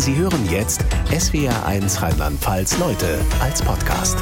[0.00, 0.80] Sie hören jetzt
[1.10, 4.16] SWR1 Rheinland-Pfalz Leute als Podcast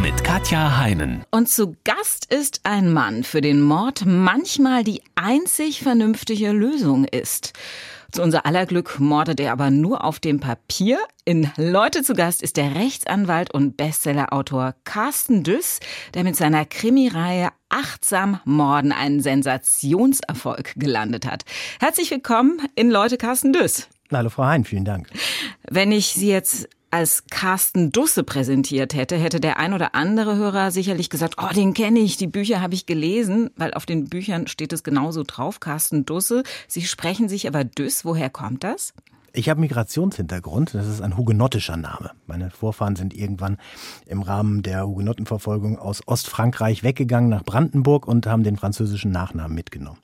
[0.00, 1.24] mit Katja Heinen.
[1.32, 7.54] Und zu Gast ist ein Mann, für den Mord manchmal die einzig vernünftige Lösung ist.
[8.12, 11.00] Zu unser aller Glück mordet er aber nur auf dem Papier.
[11.24, 15.80] In Leute zu Gast ist der Rechtsanwalt und Bestsellerautor Carsten Düss,
[16.14, 21.42] der mit seiner Krimireihe Achtsam Morden einen Sensationserfolg gelandet hat.
[21.80, 23.88] Herzlich willkommen in Leute Carsten Düss.
[24.12, 25.08] Hallo Frau Hein, vielen Dank.
[25.68, 30.70] Wenn ich Sie jetzt als Carsten Dusse präsentiert hätte, hätte der ein oder andere Hörer
[30.70, 34.46] sicherlich gesagt, oh, den kenne ich, die Bücher habe ich gelesen, weil auf den Büchern
[34.46, 36.42] steht es genauso drauf, Carsten Dusse.
[36.68, 38.94] Sie sprechen sich aber Düss, woher kommt das?
[39.32, 42.12] Ich habe Migrationshintergrund, das ist ein hugenottischer Name.
[42.26, 43.58] Meine Vorfahren sind irgendwann
[44.06, 49.98] im Rahmen der Hugenottenverfolgung aus Ostfrankreich weggegangen nach Brandenburg und haben den französischen Nachnamen mitgenommen.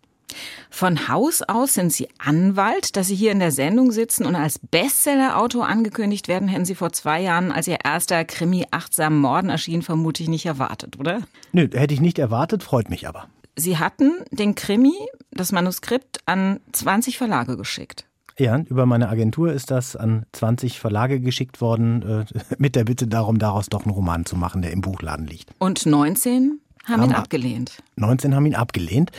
[0.71, 4.59] Von Haus aus sind Sie Anwalt, dass Sie hier in der Sendung sitzen und als
[4.59, 9.83] Bestsellerautor angekündigt werden, hätten Sie vor zwei Jahren, als Ihr erster Krimi Achtsam Morden erschien,
[9.83, 11.21] vermutlich nicht erwartet, oder?
[11.53, 13.27] Nö, hätte ich nicht erwartet, freut mich aber.
[13.57, 14.95] Sie hatten den Krimi,
[15.31, 18.07] das Manuskript, an 20 Verlage geschickt.
[18.39, 22.25] Ja, über meine Agentur ist das an 20 Verlage geschickt worden, äh,
[22.59, 25.51] mit der Bitte darum, daraus doch einen Roman zu machen, der im Buchladen liegt.
[25.59, 27.83] Und 19 haben, haben ihn abgelehnt.
[27.97, 29.13] 19 haben ihn abgelehnt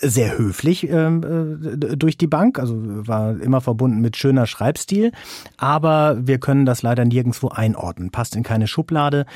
[0.00, 5.12] sehr höflich ähm, äh, durch die Bank, also war immer verbunden mit schöner Schreibstil,
[5.56, 9.26] aber wir können das leider nirgendwo einordnen, passt in keine Schublade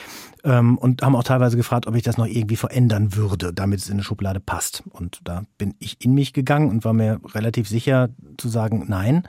[0.45, 3.89] ähm, und haben auch teilweise gefragt, ob ich das noch irgendwie verändern würde, damit es
[3.89, 4.83] in eine Schublade passt.
[4.91, 9.25] Und da bin ich in mich gegangen und war mir relativ sicher zu sagen, nein.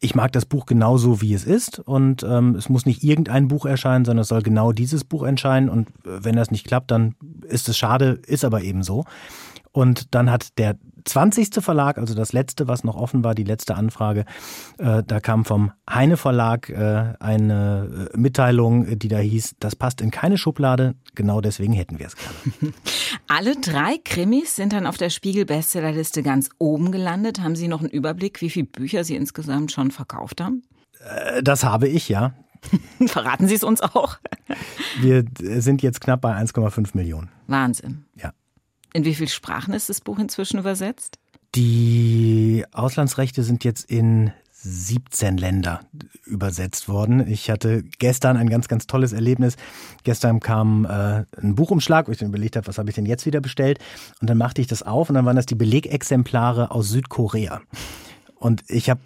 [0.00, 3.66] Ich mag das Buch genauso, wie es ist und ähm, es muss nicht irgendein Buch
[3.66, 7.16] erscheinen, sondern es soll genau dieses Buch erscheinen und äh, wenn das nicht klappt, dann
[7.48, 9.04] ist es schade, ist aber eben so.
[9.72, 11.62] Und dann hat der 20.
[11.62, 14.24] Verlag, also das letzte, was noch offen war, die letzte Anfrage,
[14.78, 20.00] äh, da kam vom Heine Verlag äh, eine äh, Mitteilung, die da hieß, das passt
[20.00, 22.74] in keine Schublade, genau deswegen hätten wir es gerne.
[23.28, 27.40] Alle drei Krimis sind dann auf der Spiegel-Bestsellerliste ganz oben gelandet.
[27.40, 30.62] Haben Sie noch einen Überblick, wie viele Bücher Sie insgesamt schon verkauft haben?
[31.00, 32.34] Äh, das habe ich, ja.
[33.06, 34.18] Verraten Sie es uns auch.
[35.00, 37.30] Wir sind jetzt knapp bei 1,5 Millionen.
[37.46, 38.04] Wahnsinn.
[38.16, 38.32] Ja.
[38.98, 41.20] In wie viele Sprachen ist das Buch inzwischen übersetzt?
[41.54, 45.82] Die Auslandsrechte sind jetzt in 17 Länder
[46.24, 47.24] übersetzt worden.
[47.28, 49.54] Ich hatte gestern ein ganz, ganz tolles Erlebnis.
[50.02, 53.24] Gestern kam äh, ein Buchumschlag, wo ich dann überlegt habe, was habe ich denn jetzt
[53.24, 53.78] wieder bestellt?
[54.20, 57.60] Und dann machte ich das auf und dann waren das die Belegexemplare aus Südkorea.
[58.34, 58.98] Und ich habe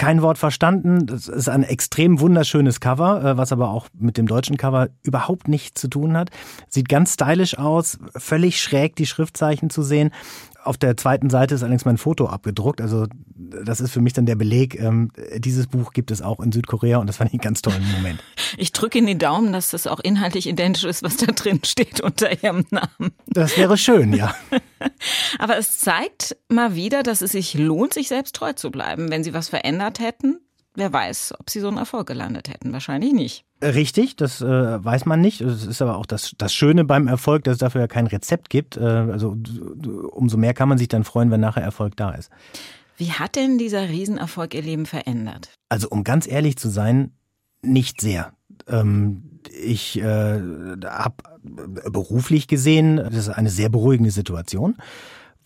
[0.00, 1.04] kein Wort verstanden.
[1.04, 5.46] Das ist ein extrem wunderschönes Cover, äh, was aber auch mit dem deutschen Cover überhaupt
[5.46, 6.30] nichts zu tun hat.
[6.70, 10.10] Sieht ganz stylisch aus, völlig schräg die Schriftzeichen zu sehen.
[10.64, 12.80] Auf der zweiten Seite ist allerdings mein Foto abgedruckt.
[12.80, 14.78] Also das ist für mich dann der Beleg.
[14.78, 17.84] Ähm, dieses Buch gibt es auch in Südkorea und das fand ich einen ganz tollen
[17.92, 18.22] Moment.
[18.56, 22.00] Ich drücke in die Daumen, dass das auch inhaltlich identisch ist, was da drin steht
[22.00, 23.12] unter Ihrem Namen.
[23.28, 24.34] Das wäre schön, ja.
[25.38, 29.08] Aber es zeigt mal wieder, dass es sich lohnt, sich selbst treu zu bleiben.
[29.08, 30.40] Wenn Sie was verändert hätten,
[30.74, 32.72] wer weiß, ob Sie so einen Erfolg gelandet hätten.
[32.72, 33.44] Wahrscheinlich nicht.
[33.62, 35.42] Richtig, das äh, weiß man nicht.
[35.42, 38.48] Es ist aber auch das, das Schöne beim Erfolg, dass es dafür ja kein Rezept
[38.48, 38.76] gibt.
[38.76, 39.36] Äh, also
[40.12, 42.30] umso mehr kann man sich dann freuen, wenn nachher Erfolg da ist.
[42.96, 45.50] Wie hat denn dieser Riesenerfolg Ihr Leben verändert?
[45.68, 47.12] Also um ganz ehrlich zu sein,
[47.62, 48.32] nicht sehr.
[48.66, 50.40] Ähm, ich äh,
[50.84, 54.76] habe beruflich gesehen, das ist eine sehr beruhigende Situation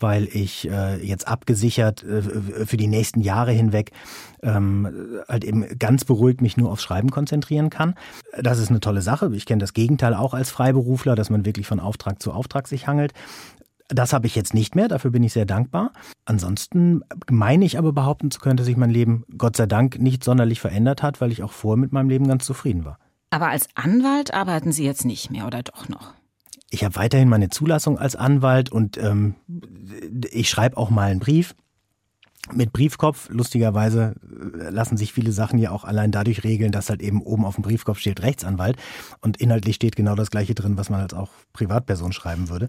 [0.05, 3.91] weil ich äh, jetzt abgesichert äh, für die nächsten Jahre hinweg
[4.43, 4.87] ähm,
[5.27, 7.95] halt eben ganz beruhigt mich nur aufs Schreiben konzentrieren kann.
[8.39, 9.35] Das ist eine tolle Sache.
[9.35, 12.87] Ich kenne das Gegenteil auch als Freiberufler, dass man wirklich von Auftrag zu Auftrag sich
[12.87, 13.15] hangelt.
[13.89, 15.93] Das habe ich jetzt nicht mehr, dafür bin ich sehr dankbar.
[16.27, 17.01] Ansonsten
[17.31, 20.61] meine ich aber behaupten zu können, dass sich mein Leben Gott sei Dank nicht sonderlich
[20.61, 22.99] verändert hat, weil ich auch vorher mit meinem Leben ganz zufrieden war.
[23.31, 26.13] Aber als Anwalt arbeiten Sie jetzt nicht mehr oder doch noch?
[26.75, 29.37] Ich habe weiterhin meine Zulassung als Anwalt und ähm,
[30.33, 31.55] ich schreibe auch mal einen Brief
[32.53, 33.29] mit Briefkopf.
[33.31, 34.17] Lustigerweise
[34.59, 37.55] äh, lassen sich viele Sachen ja auch allein dadurch regeln, dass halt eben oben auf
[37.55, 38.77] dem Briefkopf steht Rechtsanwalt
[39.21, 42.69] und inhaltlich steht genau das gleiche drin, was man als auch Privatperson schreiben würde.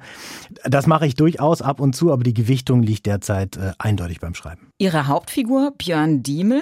[0.65, 4.35] Das mache ich durchaus ab und zu, aber die Gewichtung liegt derzeit äh, eindeutig beim
[4.35, 4.67] Schreiben.
[4.77, 6.61] Ihre Hauptfigur Björn Diemel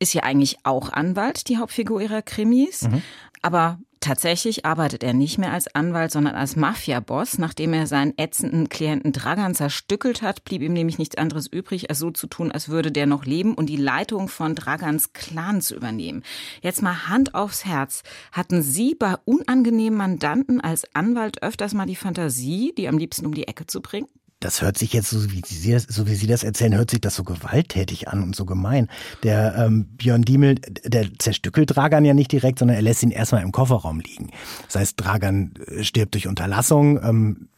[0.00, 2.82] ist ja eigentlich auch Anwalt, die Hauptfigur ihrer Krimis.
[2.82, 3.02] Mhm.
[3.42, 7.36] Aber Tatsächlich arbeitet er nicht mehr als Anwalt, sondern als Mafia-Boss.
[7.36, 11.98] Nachdem er seinen ätzenden Klienten Dragan zerstückelt hat, blieb ihm nämlich nichts anderes übrig, als
[11.98, 15.76] so zu tun, als würde der noch leben und die Leitung von Dragans Clan zu
[15.76, 16.22] übernehmen.
[16.62, 18.02] Jetzt mal Hand aufs Herz.
[18.32, 23.34] Hatten Sie bei unangenehmen Mandanten als Anwalt öfters mal die Fantasie, die am liebsten um
[23.34, 24.08] die Ecke zu bringen?
[24.40, 27.02] Das hört sich jetzt, so wie, Sie das, so wie Sie das erzählen, hört sich
[27.02, 28.88] das so gewalttätig an und so gemein.
[29.22, 33.42] Der ähm, Björn Diemel, der zerstückelt Dragan ja nicht direkt, sondern er lässt ihn erstmal
[33.42, 34.30] im Kofferraum liegen.
[34.66, 36.98] Das heißt, Dragan äh, stirbt durch Unterlassung.
[37.02, 37.48] Ähm,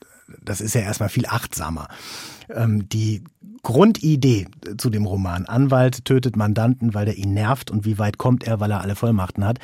[0.43, 1.87] das ist ja erstmal viel achtsamer.
[2.51, 3.23] Ähm, die
[3.63, 8.45] Grundidee zu dem Roman, Anwalt tötet Mandanten, weil er ihn nervt und wie weit kommt
[8.45, 9.59] er, weil er alle Vollmachten hat,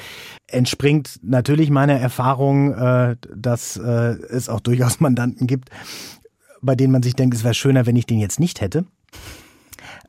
[0.47, 5.71] entspringt natürlich meiner Erfahrung, äh, dass äh, es auch durchaus Mandanten gibt,
[6.61, 8.85] bei denen man sich denkt, es wäre schöner, wenn ich den jetzt nicht hätte.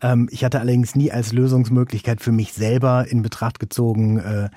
[0.02, 4.50] Ähm, ich hatte allerdings nie als Lösungsmöglichkeit für mich selber in Betracht gezogen, äh,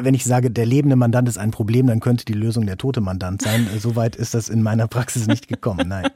[0.00, 3.00] wenn ich sage, der lebende Mandant ist ein Problem, dann könnte die Lösung der tote
[3.00, 3.68] Mandant sein.
[3.74, 6.08] Äh, Soweit ist das in meiner Praxis nicht gekommen, nein.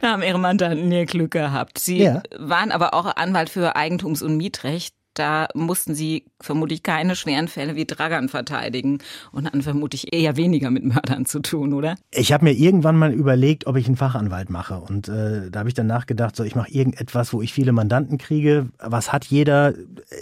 [0.00, 1.78] Da haben Ihre Mandanten ihr Glück gehabt.
[1.78, 2.22] Sie ja.
[2.38, 7.76] waren aber auch Anwalt für Eigentums- und Mietrecht da mussten sie vermutlich keine schweren Fälle
[7.76, 8.98] wie Dragan verteidigen
[9.32, 11.96] und hatten vermutlich eher weniger mit Mördern zu tun, oder?
[12.10, 14.80] Ich habe mir irgendwann mal überlegt, ob ich einen Fachanwalt mache.
[14.80, 18.18] Und äh, da habe ich dann nachgedacht, so ich mache irgendetwas, wo ich viele Mandanten
[18.18, 18.68] kriege.
[18.78, 19.74] Was hat jeder?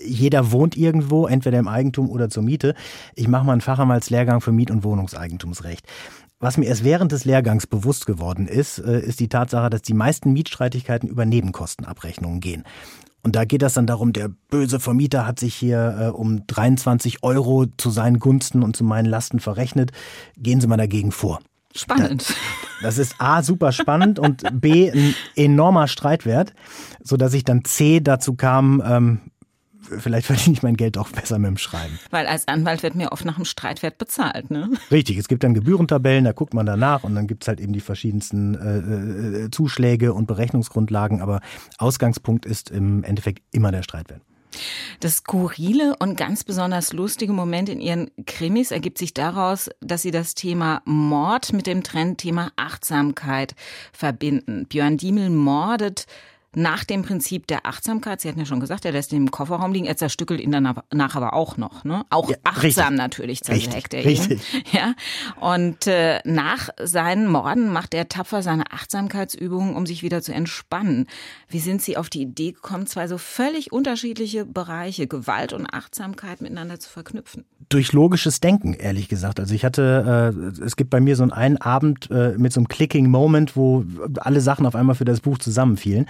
[0.06, 2.74] Jeder wohnt irgendwo, entweder im Eigentum oder zur Miete.
[3.14, 5.86] Ich mache mal einen Fachanwaltslehrgang für Miet- und Wohnungseigentumsrecht.
[6.42, 9.94] Was mir erst während des Lehrgangs bewusst geworden ist, äh, ist die Tatsache, dass die
[9.94, 12.64] meisten Mietstreitigkeiten über Nebenkostenabrechnungen gehen.
[13.24, 17.22] Und da geht das dann darum, der böse Vermieter hat sich hier äh, um 23
[17.22, 19.92] Euro zu seinen Gunsten und zu meinen Lasten verrechnet.
[20.36, 21.40] Gehen Sie mal dagegen vor.
[21.74, 22.34] Spannend.
[22.82, 26.52] Das ist A, super spannend und B, ein enormer Streitwert,
[27.02, 29.20] so dass ich dann C dazu kam, ähm,
[29.82, 31.99] vielleicht verdiene ich mein Geld auch besser mit dem Schreiben.
[32.11, 34.70] Weil als Anwalt wird mir oft nach dem Streitwert bezahlt, ne?
[34.90, 37.73] Richtig, es gibt dann Gebührentabellen, da guckt man danach und dann gibt es halt eben
[37.73, 41.40] die verschiedensten äh, äh, Zuschläge und Berechnungsgrundlagen, aber
[41.79, 44.23] Ausgangspunkt ist im Endeffekt immer der Streitwert.
[45.00, 50.11] Das skurrile und ganz besonders lustige Moment in Ihren Krimis ergibt sich daraus, dass Sie
[50.11, 53.55] das Thema Mord mit dem Trendthema Achtsamkeit
[53.93, 54.67] verbinden.
[54.69, 56.06] Björn Diemel mordet
[56.54, 58.20] nach dem Prinzip der Achtsamkeit.
[58.20, 61.16] Sie hatten ja schon gesagt, er lässt ihn im Kofferraum liegen, er zerstückelt ihn danach
[61.16, 61.84] aber auch noch.
[61.84, 62.04] Ne?
[62.10, 62.99] Auch ja, achtsam richtig.
[62.99, 64.40] natürlich zersägt er ihn.
[64.72, 64.94] Ja?
[65.40, 71.06] Und äh, nach seinen Morden macht er tapfer seine Achtsamkeitsübungen, um sich wieder zu entspannen.
[71.49, 76.40] Wie sind Sie auf die Idee gekommen, zwei so völlig unterschiedliche Bereiche, Gewalt und Achtsamkeit
[76.40, 77.44] miteinander zu verknüpfen?
[77.69, 79.40] Durch logisches Denken, ehrlich gesagt.
[79.40, 82.69] Also ich hatte, äh, es gibt bei mir so einen Abend äh, mit so einem
[82.69, 83.84] Clicking Moment, wo
[84.16, 86.06] alle Sachen auf einmal für das Buch zusammenfielen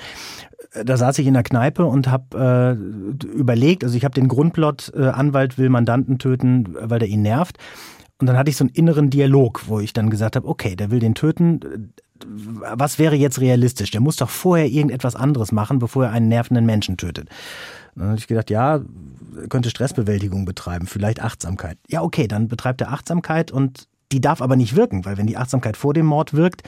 [0.73, 2.79] da saß ich in der Kneipe und habe
[3.23, 7.23] äh, überlegt, also ich habe den Grundplot, äh, Anwalt will Mandanten töten, weil der ihn
[7.23, 7.59] nervt.
[8.19, 10.91] Und dann hatte ich so einen inneren Dialog, wo ich dann gesagt habe, okay, der
[10.91, 11.93] will den töten.
[12.25, 13.91] Was wäre jetzt realistisch?
[13.91, 17.29] Der muss doch vorher irgendetwas anderes machen, bevor er einen nervenden Menschen tötet.
[17.97, 18.81] Dann habe ich gedacht, ja,
[19.49, 21.79] könnte Stressbewältigung betreiben, vielleicht Achtsamkeit.
[21.89, 25.37] Ja, okay, dann betreibt er Achtsamkeit und die darf aber nicht wirken, weil wenn die
[25.37, 26.63] Achtsamkeit vor dem Mord wirkt,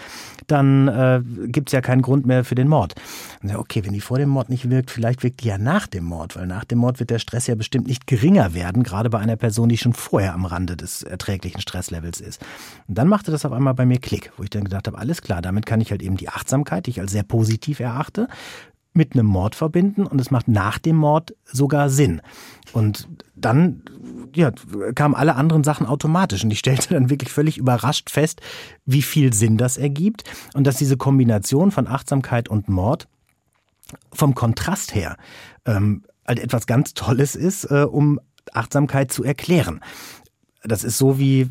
[0.47, 2.95] dann äh, gibt es ja keinen Grund mehr für den Mord.
[3.43, 6.05] Und okay, wenn die vor dem Mord nicht wirkt, vielleicht wirkt die ja nach dem
[6.05, 9.19] Mord, weil nach dem Mord wird der Stress ja bestimmt nicht geringer werden, gerade bei
[9.19, 12.41] einer Person, die schon vorher am Rande des erträglichen Stresslevels ist.
[12.89, 15.23] Und dann machte das auf einmal bei mir Klick, wo ich dann gedacht habe, alles
[15.23, 18.29] klar, damit kann ich halt eben die Achtsamkeit, die ich als sehr positiv erachte,
[18.95, 22.23] mit einem Mord verbinden und es macht nach dem Mord sogar Sinn.
[22.73, 23.09] Und
[23.45, 23.83] dann
[24.35, 24.53] ja,
[24.95, 28.41] kamen alle anderen Sachen automatisch und ich stellte dann wirklich völlig überrascht fest,
[28.85, 30.25] wie viel Sinn das ergibt
[30.55, 33.09] und dass diese Kombination von Achtsamkeit und Mord
[34.13, 35.17] vom Kontrast her
[35.67, 38.21] ähm, halt etwas ganz Tolles ist, äh, um
[38.53, 39.81] Achtsamkeit zu erklären.
[40.67, 41.49] Das ist so wie äh,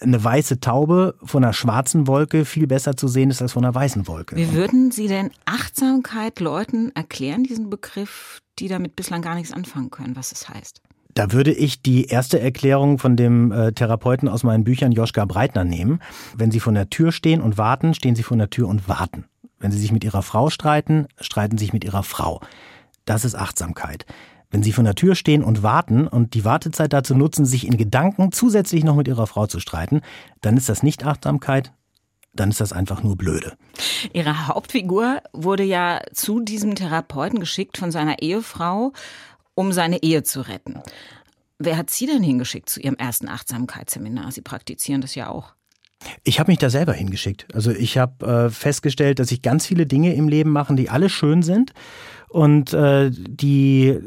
[0.00, 3.74] eine weiße Taube von einer schwarzen Wolke viel besser zu sehen ist als von einer
[3.74, 4.36] weißen Wolke.
[4.36, 9.90] Wie würden Sie denn Achtsamkeit Leuten erklären, diesen Begriff, die damit bislang gar nichts anfangen
[9.90, 10.80] können, was es heißt?
[11.20, 15.64] Da würde ich die erste Erklärung von dem äh, Therapeuten aus meinen Büchern Joschka Breitner
[15.64, 16.00] nehmen.
[16.34, 19.26] Wenn Sie vor der Tür stehen und warten, stehen Sie vor der Tür und warten.
[19.58, 22.40] Wenn Sie sich mit Ihrer Frau streiten, streiten Sie sich mit Ihrer Frau.
[23.04, 24.06] Das ist Achtsamkeit.
[24.50, 27.76] Wenn Sie vor der Tür stehen und warten und die Wartezeit dazu nutzen, sich in
[27.76, 30.00] Gedanken zusätzlich noch mit Ihrer Frau zu streiten,
[30.40, 31.70] dann ist das nicht Achtsamkeit,
[32.32, 33.58] dann ist das einfach nur blöde.
[34.12, 38.92] Ihre Hauptfigur wurde ja zu diesem Therapeuten geschickt von seiner Ehefrau,
[39.54, 40.80] um seine Ehe zu retten.
[41.58, 44.32] Wer hat Sie denn hingeschickt zu Ihrem ersten Achtsamkeitsseminar?
[44.32, 45.54] Sie praktizieren das ja auch.
[46.24, 47.46] Ich habe mich da selber hingeschickt.
[47.54, 51.10] Also ich habe äh, festgestellt, dass ich ganz viele Dinge im Leben mache, die alle
[51.10, 51.72] schön sind
[52.28, 53.98] und äh, die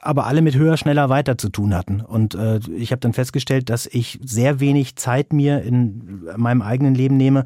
[0.00, 2.00] aber alle mit höher, schneller, weiter zu tun hatten.
[2.00, 6.94] Und äh, ich habe dann festgestellt, dass ich sehr wenig Zeit mir in meinem eigenen
[6.94, 7.44] Leben nehme,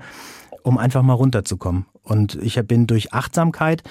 [0.63, 1.87] um einfach mal runterzukommen.
[2.03, 3.83] Und ich bin durch Achtsamkeit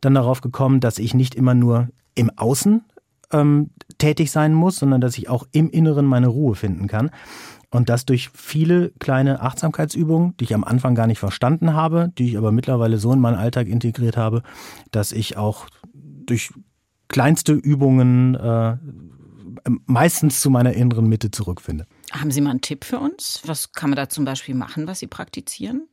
[0.00, 2.84] dann darauf gekommen, dass ich nicht immer nur im Außen
[3.34, 7.10] ähm, tätig sein muss, sondern dass ich auch im Inneren meine Ruhe finden kann.
[7.70, 12.28] Und das durch viele kleine Achtsamkeitsübungen, die ich am Anfang gar nicht verstanden habe, die
[12.28, 14.42] ich aber mittlerweile so in meinen Alltag integriert habe,
[14.92, 16.52] dass ich auch durch
[17.08, 18.76] kleinste Übungen äh,
[19.86, 21.86] meistens zu meiner inneren Mitte zurückfinde.
[22.12, 23.42] Haben Sie mal einen Tipp für uns?
[23.44, 25.88] Was kann man da zum Beispiel machen, was Sie praktizieren?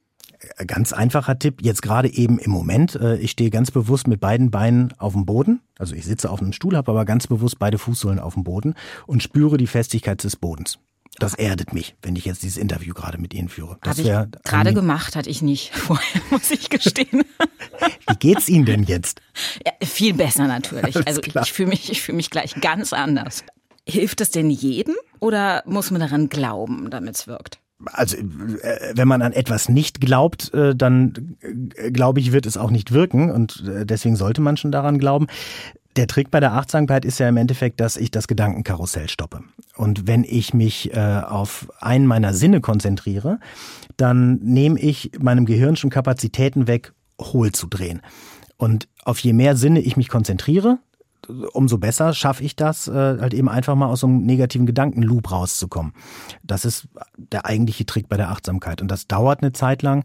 [0.66, 2.96] Ganz einfacher Tipp, jetzt gerade eben im Moment.
[2.96, 5.62] Äh, ich stehe ganz bewusst mit beiden Beinen auf dem Boden.
[5.78, 8.74] Also ich sitze auf einem Stuhl, habe aber ganz bewusst beide Fußsohlen auf dem Boden
[9.06, 10.80] und spüre die Festigkeit des Bodens.
[11.20, 13.78] Das erdet mich, wenn ich jetzt dieses Interview gerade mit Ihnen führe.
[13.84, 17.24] Das Habe ich gerade gemacht, hatte ich nicht vorher, muss ich gestehen.
[18.08, 19.22] Wie geht's Ihnen denn jetzt?
[19.66, 20.96] Ja, viel besser natürlich.
[20.96, 21.44] Alles also klar.
[21.44, 23.44] ich fühle mich, ich fühle mich gleich ganz anders.
[23.88, 27.60] Hilft das denn jedem oder muss man daran glauben, damit es wirkt?
[27.86, 32.58] Also äh, wenn man an etwas nicht glaubt, äh, dann äh, glaube ich, wird es
[32.58, 35.28] auch nicht wirken und deswegen sollte man schon daran glauben.
[35.98, 39.42] Der Trick bei der Achtsamkeit ist ja im Endeffekt, dass ich das Gedankenkarussell stoppe.
[39.76, 43.40] Und wenn ich mich auf einen meiner Sinne konzentriere,
[43.98, 48.02] dann nehme ich meinem Gehirn schon Kapazitäten weg, hohl zu drehen.
[48.56, 50.80] Und auf je mehr Sinne ich mich konzentriere,
[51.28, 55.32] umso besser schaffe ich das, äh, halt eben einfach mal aus so einem negativen Gedankenloop
[55.32, 55.94] rauszukommen.
[56.44, 56.88] Das ist
[57.18, 58.82] der eigentliche Trick bei der Achtsamkeit.
[58.82, 60.04] Und das dauert eine Zeit lang,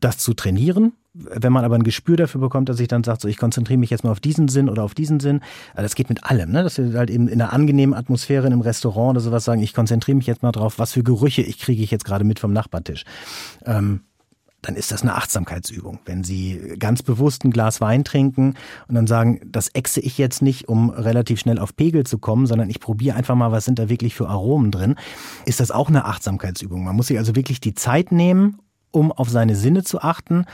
[0.00, 0.92] das zu trainieren.
[1.14, 3.90] Wenn man aber ein Gespür dafür bekommt, dass ich dann sagt, so ich konzentriere mich
[3.90, 5.40] jetzt mal auf diesen Sinn oder auf diesen Sinn,
[5.74, 6.62] also das geht mit allem, ne?
[6.62, 9.74] Dass wir halt eben in einer angenehmen Atmosphäre in einem Restaurant oder sowas sagen, ich
[9.74, 12.54] konzentriere mich jetzt mal drauf, was für Gerüche ich kriege ich jetzt gerade mit vom
[12.54, 13.04] Nachbartisch.
[13.66, 14.00] Ähm,
[14.62, 15.98] dann ist das eine Achtsamkeitsübung.
[16.04, 18.54] Wenn Sie ganz bewusst ein Glas Wein trinken
[18.88, 22.46] und dann sagen, das exe ich jetzt nicht, um relativ schnell auf Pegel zu kommen,
[22.46, 24.94] sondern ich probiere einfach mal, was sind da wirklich für Aromen drin,
[25.44, 26.84] ist das auch eine Achtsamkeitsübung.
[26.84, 28.60] Man muss sich also wirklich die Zeit nehmen,
[28.92, 30.44] um auf seine Sinne zu achten,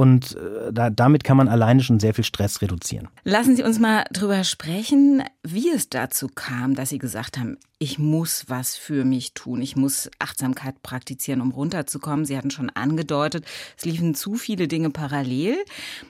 [0.00, 3.08] und äh, da, damit kann man alleine schon sehr viel Stress reduzieren.
[3.22, 7.98] Lassen Sie uns mal drüber sprechen, wie es dazu kam, dass Sie gesagt haben, ich
[7.98, 9.60] muss was für mich tun.
[9.60, 12.24] Ich muss Achtsamkeit praktizieren, um runterzukommen.
[12.24, 13.44] Sie hatten schon angedeutet,
[13.76, 15.58] es liefen zu viele Dinge parallel.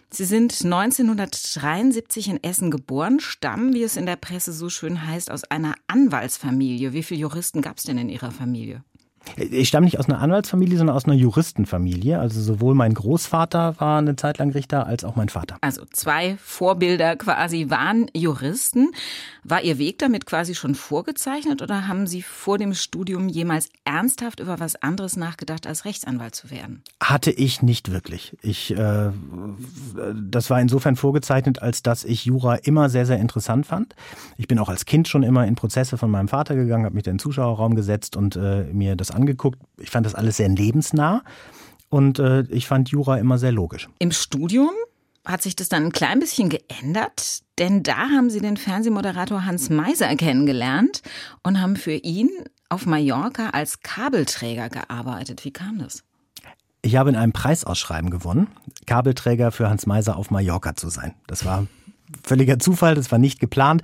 [0.09, 5.33] Sie sind 1973 in Essen geboren, stammen, wie es in der Presse so schön heißt,
[5.33, 6.93] aus einer Anwaltsfamilie.
[6.93, 8.85] Wie viele Juristen gab es denn in Ihrer Familie?
[9.37, 12.19] Ich stamme nicht aus einer Anwaltsfamilie, sondern aus einer Juristenfamilie.
[12.19, 15.57] Also sowohl mein Großvater war eine Zeit lang Richter als auch mein Vater.
[15.61, 18.91] Also zwei Vorbilder quasi waren Juristen.
[19.45, 24.41] War Ihr Weg damit quasi schon vorgezeichnet oder haben Sie vor dem Studium jemals ernsthaft
[24.41, 26.83] über was anderes nachgedacht, als Rechtsanwalt zu werden?
[27.03, 28.37] Hatte ich nicht wirklich.
[28.43, 29.11] Ich, äh,
[30.15, 33.95] das war insofern vorgezeichnet, als dass ich Jura immer sehr, sehr interessant fand.
[34.37, 37.07] Ich bin auch als Kind schon immer in Prozesse von meinem Vater gegangen, habe mich
[37.07, 39.59] in den Zuschauerraum gesetzt und äh, mir das angeguckt.
[39.79, 41.23] Ich fand das alles sehr lebensnah
[41.89, 43.89] und äh, ich fand Jura immer sehr logisch.
[43.99, 44.71] Im Studium
[45.27, 49.71] hat sich das dann ein klein bisschen geändert, denn da haben Sie den Fernsehmoderator Hans
[49.71, 51.03] Meiser kennengelernt
[51.43, 52.31] und haben für ihn
[52.69, 55.45] auf Mallorca als Kabelträger gearbeitet.
[55.45, 56.05] Wie kam das?
[56.83, 58.49] Ich habe in einem Preisausschreiben gewonnen,
[58.87, 61.15] Kabelträger für Hans Meiser auf Mallorca zu sein.
[61.27, 61.67] Das war
[62.25, 63.83] völliger Zufall, das war nicht geplant.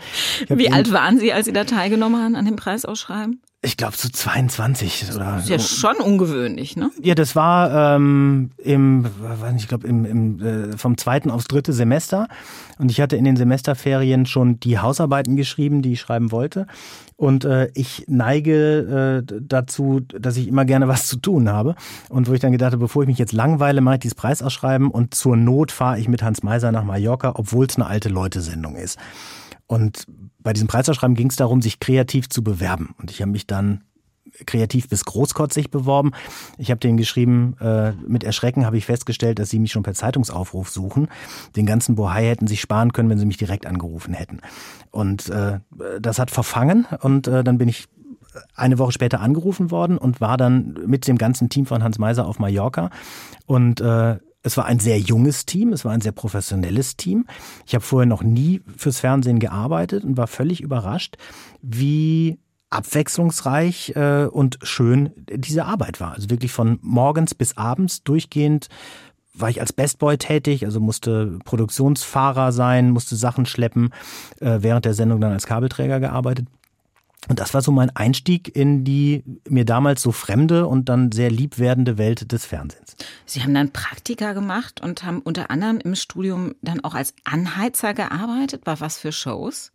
[0.49, 3.43] Wie alt waren Sie, als Sie da teilgenommen haben an dem Preisausschreiben?
[3.63, 5.25] Ich glaube so 22 oder.
[5.37, 6.91] Das ist ja schon ungewöhnlich, ne?
[7.03, 9.07] Ja, das war ähm, im,
[9.57, 12.29] ich glaube im, im äh, vom zweiten aufs dritte Semester
[12.79, 16.67] und ich hatte in den Semesterferien schon die Hausarbeiten geschrieben, die ich schreiben wollte
[17.17, 21.75] und äh, ich neige äh, dazu, dass ich immer gerne was zu tun habe
[22.11, 24.91] und wo ich dann gedacht habe, bevor ich mich jetzt langweile, mache ich dieses Preisausschreiben
[24.91, 28.77] und zur Not fahre ich mit Hans Meiser nach Mallorca, obwohl es eine alte Leute-Sendung
[28.77, 28.99] ist.
[29.67, 30.07] Und
[30.39, 32.95] bei diesem Preisausschreiben ging es darum, sich kreativ zu bewerben.
[32.99, 33.83] Und ich habe mich dann
[34.45, 36.13] kreativ bis großkotzig beworben.
[36.59, 39.95] Ich habe denen geschrieben, äh, mit Erschrecken habe ich festgestellt, dass sie mich schon per
[39.95, 41.09] Zeitungsaufruf suchen.
[41.55, 44.41] Den ganzen Bohai hätten sie sparen können, wenn sie mich direkt angerufen hätten.
[44.91, 45.61] Und äh,
[46.01, 47.87] das hat verfangen und äh, dann bin ich
[48.55, 52.27] eine Woche später angerufen worden und war dann mit dem ganzen Team von Hans Meiser
[52.27, 52.91] auf Mallorca
[53.47, 57.27] und äh, es war ein sehr junges Team, es war ein sehr professionelles Team.
[57.67, 61.17] Ich habe vorher noch nie fürs Fernsehen gearbeitet und war völlig überrascht,
[61.63, 62.39] wie
[62.71, 66.13] abwechslungsreich äh, und schön diese Arbeit war.
[66.13, 68.69] Also wirklich von morgens bis abends durchgehend
[69.35, 73.91] war ich als Bestboy tätig, also musste Produktionsfahrer sein, musste Sachen schleppen,
[74.41, 76.47] äh, während der Sendung dann als Kabelträger gearbeitet.
[77.29, 81.31] Und das war so mein Einstieg in die mir damals so fremde und dann sehr
[81.31, 82.97] lieb werdende Welt des Fernsehens.
[83.25, 87.95] Sie haben dann Praktika gemacht und haben unter anderem im Studium dann auch als Anheizer
[87.95, 88.65] gearbeitet.
[88.65, 89.73] Bei was für Shows?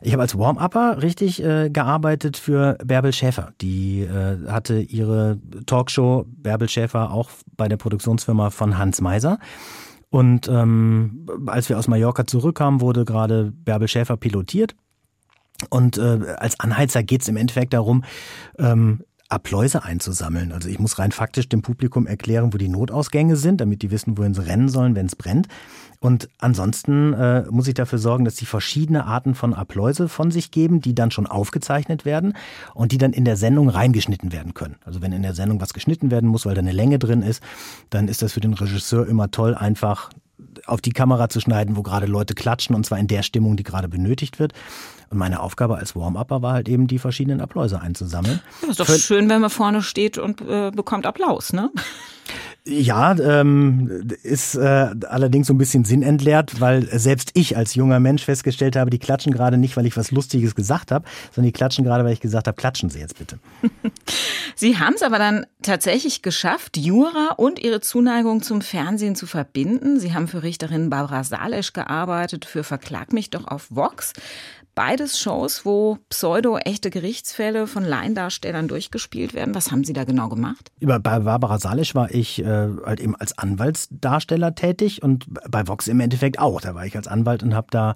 [0.00, 3.52] Ich habe als Warm-Upper richtig äh, gearbeitet für Bärbel Schäfer.
[3.60, 9.38] Die äh, hatte ihre Talkshow Bärbel Schäfer auch bei der Produktionsfirma von Hans Meiser.
[10.10, 14.74] Und ähm, als wir aus Mallorca zurückkamen, wurde gerade Bärbel Schäfer pilotiert.
[15.70, 18.04] Und äh, als Anheizer geht es im Endeffekt darum,
[18.58, 20.52] ähm, Appläuse einzusammeln.
[20.52, 24.18] Also ich muss rein faktisch dem Publikum erklären, wo die Notausgänge sind, damit die wissen,
[24.18, 25.48] wohin sie rennen sollen, wenn es brennt.
[25.98, 30.50] Und ansonsten äh, muss ich dafür sorgen, dass sie verschiedene Arten von Appläuse von sich
[30.50, 32.34] geben, die dann schon aufgezeichnet werden
[32.74, 34.76] und die dann in der Sendung reingeschnitten werden können.
[34.84, 37.42] Also wenn in der Sendung was geschnitten werden muss, weil da eine Länge drin ist,
[37.88, 40.10] dann ist das für den Regisseur immer toll, einfach
[40.66, 43.62] auf die Kamera zu schneiden, wo gerade Leute klatschen und zwar in der Stimmung, die
[43.62, 44.52] gerade benötigt wird.
[45.10, 48.40] Und meine Aufgabe als Warm-Upper war halt eben, die verschiedenen Appläuse einzusammeln.
[48.62, 51.70] Ja, ist doch Für schön, wenn man vorne steht und äh, bekommt Applaus, ne?
[52.66, 58.24] Ja, ähm, ist äh, allerdings so ein bisschen sinnentleert, weil selbst ich als junger Mensch
[58.24, 61.84] festgestellt habe, die klatschen gerade nicht, weil ich was Lustiges gesagt habe, sondern die klatschen
[61.84, 63.38] gerade, weil ich gesagt habe, klatschen Sie jetzt bitte.
[64.56, 70.00] Sie haben es aber dann tatsächlich geschafft, Jura und Ihre Zuneigung zum Fernsehen zu verbinden.
[70.00, 74.14] Sie haben für Richterin Barbara Salesch gearbeitet, für Verklag mich doch auf Vox.
[74.74, 79.54] Beides Shows, wo pseudo-echte Gerichtsfälle von Laiendarstellern durchgespielt werden.
[79.54, 80.72] Was haben Sie da genau gemacht?
[80.80, 86.00] Bei Barbara Salisch war ich äh, halt eben als Anwaltsdarsteller tätig und bei Vox im
[86.00, 86.60] Endeffekt auch.
[86.60, 87.94] Da war ich als Anwalt und habe da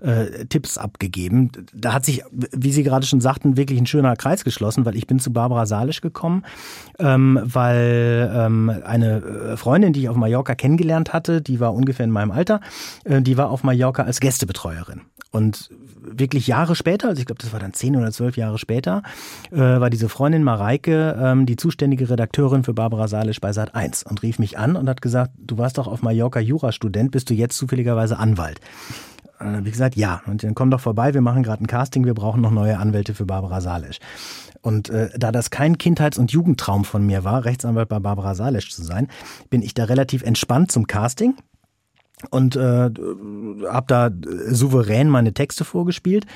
[0.00, 1.50] äh, Tipps abgegeben.
[1.74, 5.08] Da hat sich, wie Sie gerade schon sagten, wirklich ein schöner Kreis geschlossen, weil ich
[5.08, 6.44] bin zu Barbara Salisch gekommen,
[7.00, 12.04] ähm, weil ähm, eine äh, Freundin, die ich auf Mallorca kennengelernt hatte, die war ungefähr
[12.04, 12.60] in meinem Alter,
[13.04, 15.02] äh, die war auf Mallorca als Gästebetreuerin.
[15.32, 15.70] Und
[16.02, 19.02] wirklich Jahre später, also ich glaube, das war dann zehn oder zwölf Jahre später,
[19.50, 24.04] äh, war diese Freundin Mareike ähm, die zuständige Redakteurin für Barbara Salisch bei Sat 1
[24.04, 27.34] und rief mich an und hat gesagt, du warst doch auf Mallorca Jurastudent, bist du
[27.34, 28.60] jetzt zufälligerweise Anwalt?
[29.40, 30.22] Und dann gesagt, ja.
[30.26, 33.14] Und dann komm doch vorbei, wir machen gerade ein Casting, wir brauchen noch neue Anwälte
[33.14, 33.98] für Barbara Salisch.
[34.60, 38.70] Und äh, da das kein Kindheits- und Jugendtraum von mir war, Rechtsanwalt bei Barbara Salisch
[38.70, 39.08] zu sein,
[39.50, 41.34] bin ich da relativ entspannt zum Casting
[42.30, 42.90] und äh,
[43.68, 44.10] habe da
[44.48, 46.26] souverän meine Texte vorgespielt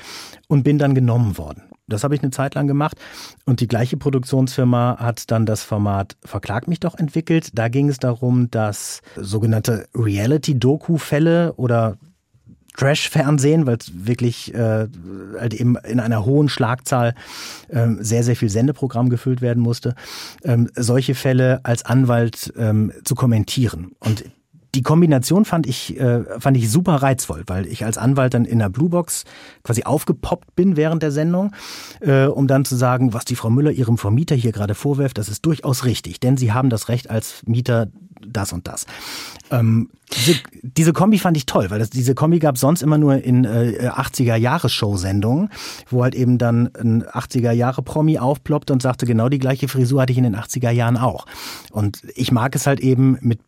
[0.48, 1.62] und bin dann genommen worden.
[1.88, 2.96] Das habe ich eine Zeit lang gemacht
[3.44, 7.50] und die gleiche Produktionsfirma hat dann das Format Verklag mich doch entwickelt.
[7.54, 11.96] Da ging es darum, dass sogenannte Reality-Doku-Fälle oder
[12.76, 14.88] Trash-Fernsehen, weil es wirklich äh,
[15.38, 17.14] halt eben in einer hohen Schlagzahl
[17.70, 19.94] ähm, sehr, sehr viel Sendeprogramm gefüllt werden musste,
[20.44, 23.92] ähm, solche Fälle als Anwalt ähm, zu kommentieren.
[24.00, 24.24] Und
[24.76, 28.58] die Kombination fand ich, äh, fand ich super reizvoll, weil ich als Anwalt dann in
[28.58, 29.24] der Bluebox
[29.64, 31.52] quasi aufgepoppt bin während der Sendung,
[32.00, 35.30] äh, um dann zu sagen, was die Frau Müller ihrem Vermieter hier gerade vorwirft, das
[35.30, 37.88] ist durchaus richtig, denn sie haben das Recht als Mieter
[38.26, 38.86] das und das.
[39.50, 43.22] Ähm, diese, diese Kombi fand ich toll, weil das, diese Kombi gab sonst immer nur
[43.22, 45.48] in äh, 80er-Jahre-Show-Sendungen,
[45.88, 50.18] wo halt eben dann ein 80er-Jahre-Promi aufploppt und sagte, genau die gleiche Frisur hatte ich
[50.18, 51.26] in den 80er Jahren auch.
[51.70, 53.40] Und ich mag es halt eben mit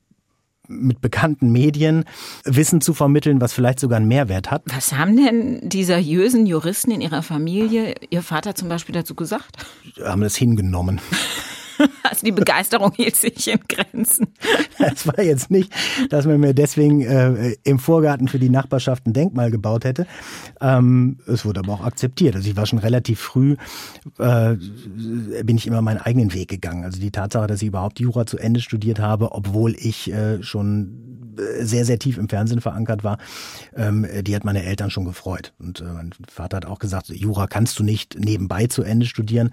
[0.69, 2.05] mit bekannten Medien
[2.45, 4.63] Wissen zu vermitteln, was vielleicht sogar einen Mehrwert hat.
[4.67, 9.57] Was haben denn die seriösen Juristen in ihrer Familie, ihr Vater zum Beispiel dazu gesagt?
[10.03, 11.01] Haben das hingenommen.
[12.19, 14.27] Also die Begeisterung hielt sich in Grenzen.
[14.79, 15.73] Es war jetzt nicht,
[16.11, 20.07] dass man mir deswegen äh, im Vorgarten für die Nachbarschaft ein Denkmal gebaut hätte.
[20.61, 22.35] Ähm, es wurde aber auch akzeptiert.
[22.35, 23.57] Also ich war schon relativ früh,
[24.19, 24.57] äh,
[25.45, 26.85] bin ich immer meinen eigenen Weg gegangen.
[26.85, 31.28] Also die Tatsache, dass ich überhaupt Jura zu Ende studiert habe, obwohl ich äh, schon
[31.61, 33.19] sehr, sehr tief im Fernsehen verankert war,
[33.77, 35.53] ähm, die hat meine Eltern schon gefreut.
[35.59, 39.51] Und äh, mein Vater hat auch gesagt, Jura kannst du nicht nebenbei zu Ende studieren.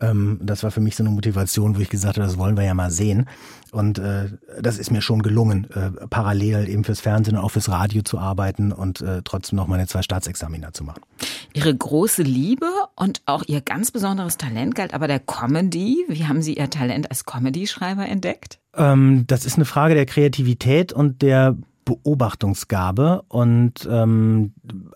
[0.00, 2.64] Ähm, das war für mich so eine Motivation, wo ich gesagt habe, das wollen wir
[2.64, 3.26] ja mal sehen.
[3.72, 4.26] Und äh,
[4.60, 8.18] das ist mir schon gelungen, äh, parallel eben fürs Fernsehen und auch fürs Radio zu
[8.18, 11.02] arbeiten und äh, trotzdem noch meine zwei Staatsexaminer zu machen.
[11.54, 16.04] Ihre große Liebe und auch Ihr ganz besonderes Talent galt aber der Comedy.
[16.08, 18.58] Wie haben Sie Ihr Talent als Comedy-Schreiber entdeckt?
[18.74, 23.22] Ähm, das ist eine Frage der Kreativität und der Beobachtungsgabe.
[23.28, 24.52] Und ähm,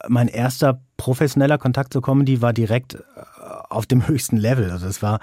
[0.08, 3.02] mein erster professioneller Kontakt zur Comedy war direkt
[3.70, 4.70] auf dem höchsten Level.
[4.70, 5.20] Also es war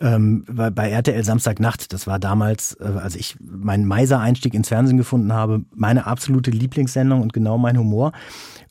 [0.00, 5.32] ähm, bei RTL Samstagnacht, das war damals, äh, als ich meinen Meiser-Einstieg ins Fernsehen gefunden
[5.32, 8.12] habe, meine absolute Lieblingssendung und genau mein Humor.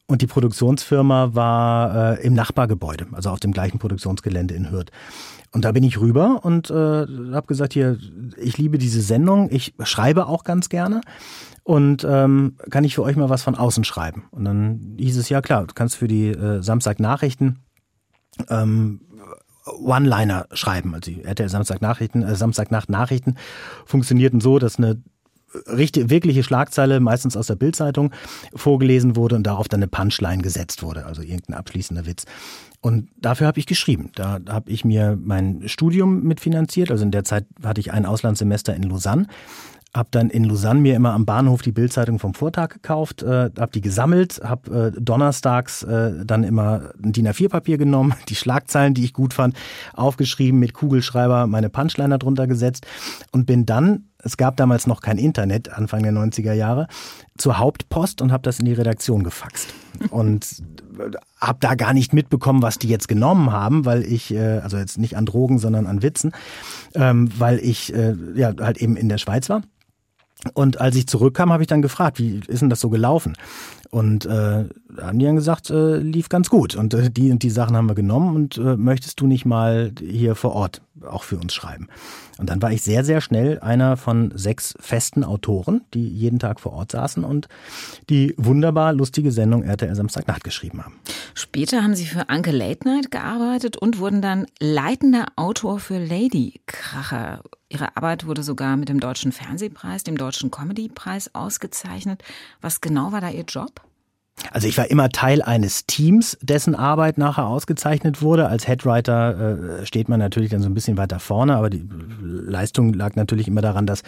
[0.08, 4.92] Und die Produktionsfirma war äh, im Nachbargebäude, also auf dem gleichen Produktionsgelände in Hürth.
[5.52, 7.98] Und da bin ich rüber und äh, habe gesagt, hier,
[8.38, 11.02] ich liebe diese Sendung, ich schreibe auch ganz gerne.
[11.64, 14.24] Und ähm, kann ich für euch mal was von außen schreiben?
[14.32, 17.60] Und dann hieß es, ja klar, du kannst für die äh, Samstagnachrichten
[18.50, 19.02] ähm,
[19.78, 20.94] One-Liner schreiben.
[20.94, 23.36] Also die RTL Samstag Nachrichten, äh, Samstagnacht Nachrichten
[23.86, 25.02] funktionierten so, dass eine
[25.68, 28.12] richtig, wirkliche Schlagzeile, meistens aus der Bildzeitung,
[28.54, 32.26] vorgelesen wurde und darauf dann eine Punchline gesetzt wurde, also irgendein abschließender Witz.
[32.82, 34.12] Und dafür habe ich geschrieben.
[34.16, 36.92] Da habe ich mir mein Studium mitfinanziert.
[36.92, 39.28] Also in der Zeit hatte ich ein Auslandssemester in Lausanne
[39.94, 43.72] Hab dann in Lausanne mir immer am Bahnhof die Bildzeitung vom Vortag gekauft, äh, hab
[43.72, 49.04] die gesammelt, hab äh, donnerstags äh, dann immer ein DIN A4-Papier genommen, die Schlagzeilen, die
[49.04, 49.56] ich gut fand,
[49.94, 52.86] aufgeschrieben, mit Kugelschreiber meine Punchliner drunter gesetzt
[53.32, 56.88] und bin dann es gab damals noch kein Internet, Anfang der 90er Jahre,
[57.38, 59.74] zur Hauptpost und habe das in die Redaktion gefaxt.
[60.12, 60.64] Und
[61.42, 64.98] habe da gar nicht mitbekommen, was die jetzt genommen haben, weil ich, äh, also jetzt
[64.98, 66.32] nicht an Drogen, sondern an Witzen,
[66.96, 69.62] ähm, weil ich äh, ja halt eben in der Schweiz war.
[70.54, 73.36] Und als ich zurückkam, habe ich dann gefragt, wie ist denn das so gelaufen?
[73.92, 74.66] Und äh,
[75.02, 76.76] haben die dann gesagt, äh, lief ganz gut.
[76.76, 79.92] Und äh, die und die Sachen haben wir genommen und äh, möchtest du nicht mal
[80.00, 81.88] hier vor Ort auch für uns schreiben?
[82.38, 86.60] Und dann war ich sehr, sehr schnell einer von sechs festen Autoren, die jeden Tag
[86.60, 87.48] vor Ort saßen und
[88.10, 90.96] die wunderbar lustige Sendung RTL Samstagnacht geschrieben haben.
[91.34, 96.62] Später haben Sie für Anke Late Night gearbeitet und wurden dann leitender Autor für Lady
[96.68, 97.42] Kracher.
[97.70, 102.24] Ihre Arbeit wurde sogar mit dem Deutschen Fernsehpreis, dem Deutschen Comedypreis ausgezeichnet.
[102.62, 103.79] Was genau war da Ihr Job?
[104.52, 108.48] Also ich war immer Teil eines Teams, dessen Arbeit nachher ausgezeichnet wurde.
[108.48, 111.88] Als Headwriter äh, steht man natürlich dann so ein bisschen weiter vorne, aber die
[112.22, 114.04] Leistung lag natürlich immer daran, dass,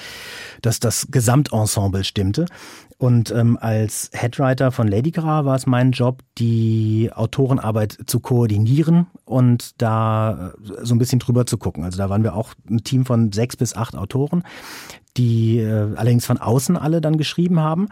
[0.62, 2.46] dass das Gesamtensemble stimmte.
[2.98, 9.08] Und ähm, als Headwriter von Lady Gra war es mein Job, die Autorenarbeit zu koordinieren
[9.26, 11.84] und da äh, so ein bisschen drüber zu gucken.
[11.84, 14.44] Also da waren wir auch ein Team von sechs bis acht Autoren,
[15.18, 17.90] die äh, allerdings von außen alle dann geschrieben haben.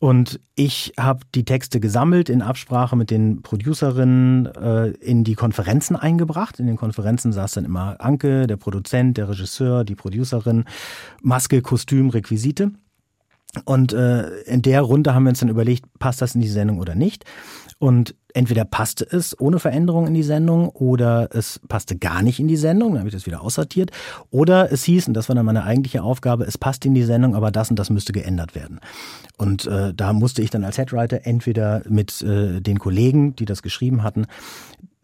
[0.00, 5.96] Und ich habe die Texte gesammelt, in Absprache mit den Producerinnen äh, in die Konferenzen
[5.96, 6.60] eingebracht.
[6.60, 10.64] In den Konferenzen saß dann immer Anke, der Produzent, der Regisseur, die Producerin,
[11.20, 12.70] Maske, Kostüm, Requisite.
[13.64, 16.78] Und äh, in der Runde haben wir uns dann überlegt, passt das in die Sendung
[16.78, 17.24] oder nicht.
[17.80, 22.48] Und entweder passte es ohne Veränderung in die Sendung oder es passte gar nicht in
[22.48, 23.92] die Sendung, dann habe ich das wieder aussortiert.
[24.30, 27.36] Oder es hieß, und das war dann meine eigentliche Aufgabe, es passt in die Sendung,
[27.36, 28.80] aber das und das müsste geändert werden.
[29.36, 33.62] Und äh, da musste ich dann als Headwriter entweder mit äh, den Kollegen, die das
[33.62, 34.26] geschrieben hatten,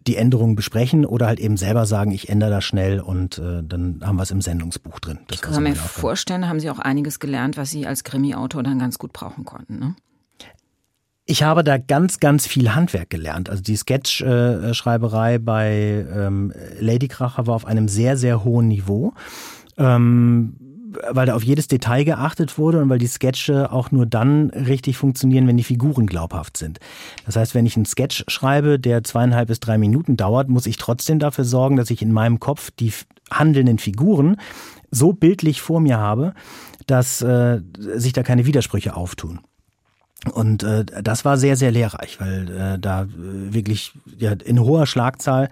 [0.06, 4.00] die Änderungen besprechen oder halt eben selber sagen, ich ändere das schnell und äh, dann
[4.04, 5.20] haben wir es im Sendungsbuch drin.
[5.28, 8.62] Das ich kann mir vorstellen, da haben Sie auch einiges gelernt, was Sie als Krimi-Autor
[8.64, 9.78] dann ganz gut brauchen konnten.
[9.78, 9.94] Ne?
[11.26, 13.48] Ich habe da ganz, ganz viel Handwerk gelernt.
[13.48, 19.14] Also die Sketch-Schreiberei bei ähm, Lady Kracher war auf einem sehr, sehr hohen Niveau.
[19.78, 20.56] Ähm,
[21.10, 24.96] weil da auf jedes Detail geachtet wurde und weil die Sketche auch nur dann richtig
[24.96, 26.78] funktionieren, wenn die Figuren glaubhaft sind.
[27.26, 30.76] Das heißt, wenn ich einen Sketch schreibe, der zweieinhalb bis drei Minuten dauert, muss ich
[30.76, 32.92] trotzdem dafür sorgen, dass ich in meinem Kopf die
[33.30, 34.36] handelnden Figuren
[34.90, 36.34] so bildlich vor mir habe,
[36.86, 39.40] dass äh, sich da keine Widersprüche auftun.
[40.32, 45.48] Und äh, das war sehr, sehr lehrreich, weil äh, da wirklich ja, in hoher Schlagzahl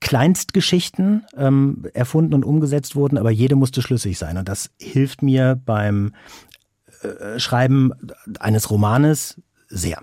[0.00, 4.36] Kleinstgeschichten ähm, erfunden und umgesetzt wurden, aber jede musste schlüssig sein.
[4.36, 6.12] Und das hilft mir beim
[7.02, 7.92] äh, Schreiben
[8.40, 10.02] eines Romanes sehr.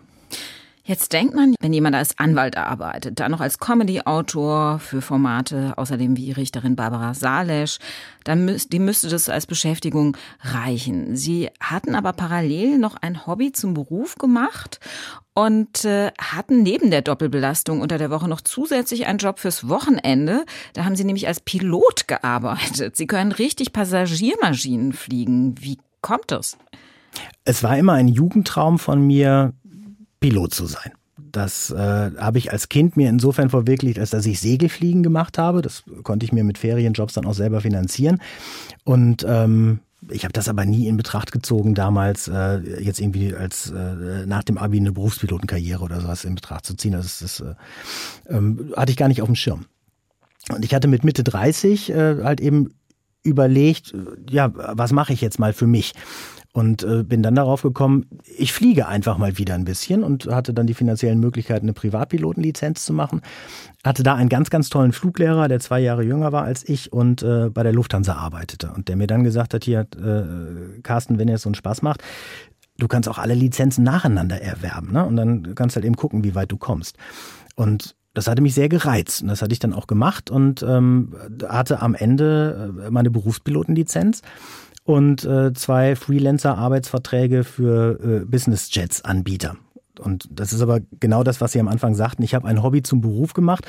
[0.90, 6.18] Jetzt denkt man, wenn jemand als Anwalt arbeitet, dann noch als Comedy-Autor für Formate, außerdem
[6.18, 7.78] wie Richterin Barbara Salesch,
[8.24, 11.16] dann müß, die müsste das als Beschäftigung reichen.
[11.16, 14.80] Sie hatten aber parallel noch ein Hobby zum Beruf gemacht
[15.36, 20.44] und äh, hatten neben der Doppelbelastung unter der Woche noch zusätzlich einen Job fürs Wochenende.
[20.74, 22.98] Da haben Sie nämlich als Pilot gearbeitet.
[22.98, 25.54] Sie können richtig Passagiermaschinen fliegen.
[25.60, 26.58] Wie kommt das?
[27.46, 29.54] Es war immer ein Jugendtraum von mir,
[30.20, 30.92] Pilot zu sein.
[31.32, 35.62] Das äh, habe ich als Kind mir insofern verwirklicht, als dass ich Segelfliegen gemacht habe.
[35.62, 38.22] Das konnte ich mir mit Ferienjobs dann auch selber finanzieren.
[38.84, 39.80] Und ähm,
[40.10, 44.44] ich habe das aber nie in Betracht gezogen, damals äh, jetzt irgendwie als äh, nach
[44.44, 46.94] dem Abi eine Berufspilotenkarriere oder sowas in Betracht zu ziehen.
[46.94, 47.54] Das, das äh,
[48.30, 49.66] ähm, hatte ich gar nicht auf dem Schirm.
[50.52, 52.74] Und ich hatte mit Mitte 30 äh, halt eben
[53.24, 53.94] überlegt,
[54.30, 55.94] ja, was mache ich jetzt mal für mich?
[56.52, 60.52] Und äh, bin dann darauf gekommen, ich fliege einfach mal wieder ein bisschen und hatte
[60.52, 63.22] dann die finanziellen Möglichkeiten, eine Privatpilotenlizenz zu machen.
[63.84, 67.22] Hatte da einen ganz, ganz tollen Fluglehrer, der zwei Jahre jünger war als ich und
[67.22, 68.72] äh, bei der Lufthansa arbeitete.
[68.76, 71.84] Und der mir dann gesagt hat, hier, äh, Carsten, wenn ihr es so einen Spaß
[71.84, 72.02] macht,
[72.80, 74.92] du kannst auch alle Lizenzen nacheinander erwerben.
[74.92, 75.06] Ne?
[75.06, 76.98] Und dann kannst halt eben gucken, wie weit du kommst.
[77.56, 81.16] Und das hatte mich sehr gereizt und das hatte ich dann auch gemacht und ähm,
[81.48, 84.24] hatte am Ende äh, meine Berufspilotenlizenz
[84.90, 89.56] und äh, zwei Freelancer-Arbeitsverträge für äh, Business Jets-Anbieter.
[90.00, 92.24] Und das ist aber genau das, was Sie am Anfang sagten.
[92.24, 93.68] Ich habe ein Hobby zum Beruf gemacht.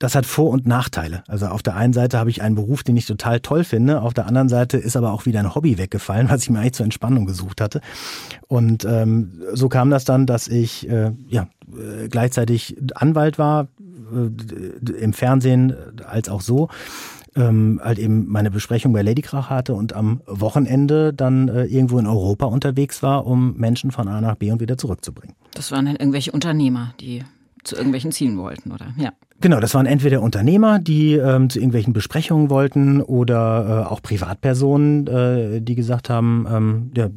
[0.00, 1.22] Das hat Vor- und Nachteile.
[1.28, 4.02] Also auf der einen Seite habe ich einen Beruf, den ich total toll finde.
[4.02, 6.72] Auf der anderen Seite ist aber auch wieder ein Hobby weggefallen, was ich mir eigentlich
[6.72, 7.80] zur Entspannung gesucht hatte.
[8.48, 13.68] Und ähm, so kam das dann, dass ich äh, ja äh, gleichzeitig Anwalt war,
[14.12, 16.70] äh, im Fernsehen als auch so
[17.36, 22.06] ähm, halt eben meine Besprechung bei Ladykrach hatte und am Wochenende dann äh, irgendwo in
[22.06, 25.36] Europa unterwegs war, um Menschen von A nach B und wieder zurückzubringen.
[25.54, 27.24] Das waren dann irgendwelche Unternehmer, die
[27.64, 28.94] zu irgendwelchen Zielen wollten, oder?
[28.96, 29.12] Ja.
[29.42, 35.06] Genau, das waren entweder Unternehmer, die ähm, zu irgendwelchen Besprechungen wollten oder äh, auch Privatpersonen,
[35.06, 37.08] äh, die gesagt haben, ähm, ja,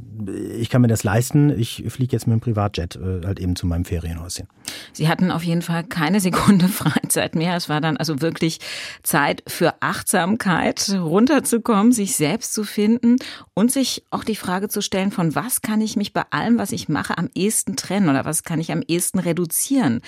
[0.57, 3.67] ich kann mir das leisten, ich fliege jetzt mit dem Privatjet äh, halt eben zu
[3.67, 4.47] meinem Ferienhäuschen.
[4.91, 7.55] Sie hatten auf jeden Fall keine Sekunde Freizeit mehr.
[7.55, 8.59] Es war dann also wirklich
[9.03, 13.17] Zeit für Achtsamkeit, runterzukommen, sich selbst zu finden
[13.53, 16.71] und sich auch die Frage zu stellen, von was kann ich mich bei allem, was
[16.71, 20.01] ich mache, am ehesten trennen oder was kann ich am ehesten reduzieren.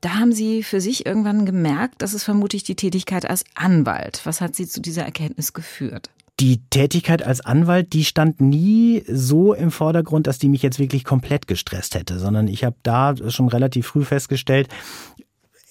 [0.00, 4.22] Da haben Sie für sich irgendwann gemerkt, das ist vermutlich die Tätigkeit als Anwalt.
[4.24, 6.10] Was hat Sie zu dieser Erkenntnis geführt?
[6.40, 11.04] Die Tätigkeit als Anwalt, die stand nie so im Vordergrund, dass die mich jetzt wirklich
[11.04, 14.68] komplett gestresst hätte, sondern ich habe da schon relativ früh festgestellt,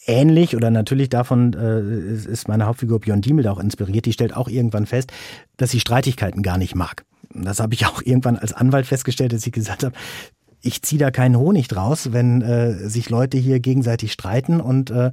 [0.06, 4.48] ähnlich oder natürlich davon äh, ist meine Hauptfigur Björn Diemel auch inspiriert, die stellt auch
[4.48, 5.12] irgendwann fest,
[5.58, 7.04] dass sie Streitigkeiten gar nicht mag.
[7.34, 9.96] Das habe ich auch irgendwann als Anwalt festgestellt, dass ich gesagt habe,
[10.62, 15.12] ich ziehe da keinen Honig draus, wenn äh, sich Leute hier gegenseitig streiten und äh,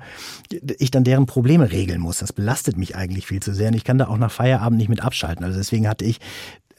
[0.78, 2.18] ich dann deren Probleme regeln muss.
[2.18, 4.88] Das belastet mich eigentlich viel zu sehr und ich kann da auch nach Feierabend nicht
[4.88, 5.44] mit abschalten.
[5.44, 6.20] Also deswegen hatte ich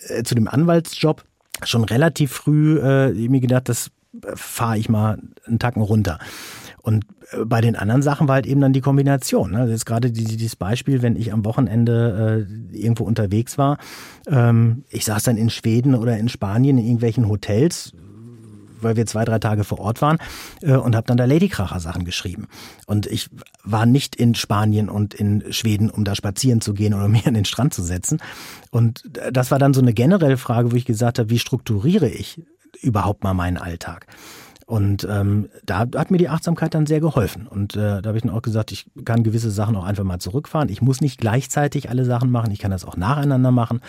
[0.08, 1.24] äh, zu dem Anwaltsjob
[1.64, 3.92] schon relativ früh äh, mir gedacht, das
[4.24, 6.20] äh, fahre ich mal einen Tacken runter.
[6.82, 9.52] Und äh, bei den anderen Sachen war halt eben dann die Kombination.
[9.52, 9.60] Ne?
[9.60, 13.78] Das ist gerade dieses Beispiel, wenn ich am Wochenende äh, irgendwo unterwegs war.
[14.28, 17.94] Ähm, ich saß dann in Schweden oder in Spanien in irgendwelchen Hotels,
[18.82, 20.18] weil wir zwei, drei Tage vor Ort waren
[20.62, 22.48] äh, und habe dann da Ladykracher Sachen geschrieben.
[22.86, 23.30] Und ich
[23.64, 27.34] war nicht in Spanien und in Schweden, um da spazieren zu gehen oder mich an
[27.34, 28.20] den Strand zu setzen.
[28.72, 32.42] Und das war dann so eine generelle Frage, wo ich gesagt habe, wie strukturiere ich
[32.82, 34.08] überhaupt mal meinen Alltag?
[34.68, 37.48] Und ähm, da hat mir die Achtsamkeit dann sehr geholfen.
[37.48, 40.20] Und äh, da habe ich dann auch gesagt, ich kann gewisse Sachen auch einfach mal
[40.20, 40.68] zurückfahren.
[40.68, 43.80] Ich muss nicht gleichzeitig alle Sachen machen, ich kann das auch nacheinander machen.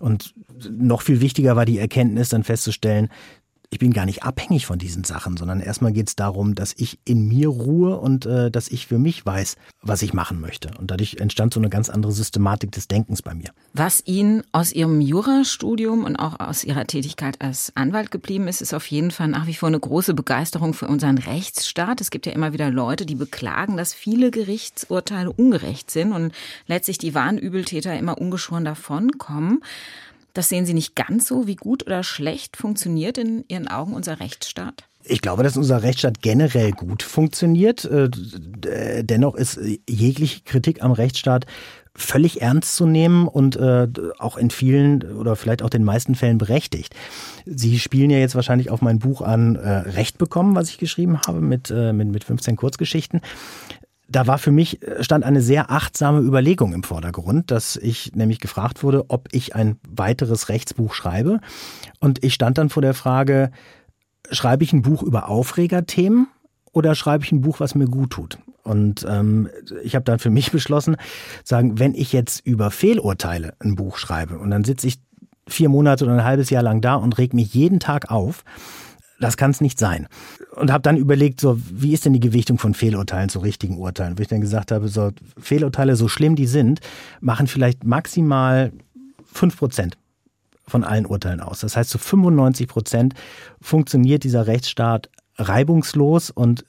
[0.00, 0.32] Und
[0.70, 3.10] noch viel wichtiger war die Erkenntnis, dann festzustellen,
[3.72, 6.98] ich bin gar nicht abhängig von diesen Sachen, sondern erstmal geht es darum, dass ich
[7.06, 10.72] in mir ruhe und äh, dass ich für mich weiß, was ich machen möchte.
[10.78, 13.48] Und dadurch entstand so eine ganz andere Systematik des Denkens bei mir.
[13.72, 18.74] Was Ihnen aus Ihrem Jurastudium und auch aus Ihrer Tätigkeit als Anwalt geblieben ist, ist
[18.74, 22.02] auf jeden Fall nach wie vor eine große Begeisterung für unseren Rechtsstaat.
[22.02, 26.34] Es gibt ja immer wieder Leute, die beklagen, dass viele Gerichtsurteile ungerecht sind und
[26.66, 29.62] letztlich die wahren Übeltäter immer ungeschoren davonkommen.
[30.32, 34.20] Das sehen Sie nicht ganz so, wie gut oder schlecht funktioniert in Ihren Augen unser
[34.20, 34.84] Rechtsstaat?
[35.04, 37.84] Ich glaube, dass unser Rechtsstaat generell gut funktioniert.
[37.84, 38.08] Äh,
[39.02, 41.46] dennoch ist jegliche Kritik am Rechtsstaat
[41.94, 43.86] völlig ernst zu nehmen und äh,
[44.18, 46.94] auch in vielen oder vielleicht auch den meisten Fällen berechtigt.
[47.44, 51.20] Sie spielen ja jetzt wahrscheinlich auf mein Buch an äh, Recht bekommen, was ich geschrieben
[51.26, 53.20] habe mit, äh, mit, mit 15 Kurzgeschichten
[54.12, 58.40] da war für mich, äh, stand eine sehr achtsame Überlegung im Vordergrund, dass ich nämlich
[58.40, 61.40] gefragt wurde, ob ich ein weiteres Rechtsbuch schreibe.
[62.00, 63.50] Und ich stand dann vor der Frage,
[64.30, 66.28] schreibe ich ein Buch über Aufregerthemen
[66.72, 68.38] oder schreibe ich ein Buch, was mir gut tut?
[68.62, 69.48] Und ähm,
[69.82, 70.96] ich habe dann für mich beschlossen,
[71.44, 75.00] sagen, wenn ich jetzt über Fehlurteile ein Buch schreibe und dann sitze ich
[75.48, 78.44] vier Monate oder ein halbes Jahr lang da und reg mich jeden Tag auf,
[79.22, 80.08] das kann es nicht sein.
[80.56, 84.18] Und habe dann überlegt, so wie ist denn die Gewichtung von Fehlurteilen zu richtigen Urteilen?
[84.18, 86.80] Wo ich dann gesagt habe, so Fehlurteile, so schlimm die sind,
[87.20, 88.72] machen vielleicht maximal
[89.24, 89.96] fünf Prozent
[90.66, 91.60] von allen Urteilen aus.
[91.60, 93.14] Das heißt, zu 95 Prozent
[93.60, 96.64] funktioniert dieser Rechtsstaat reibungslos und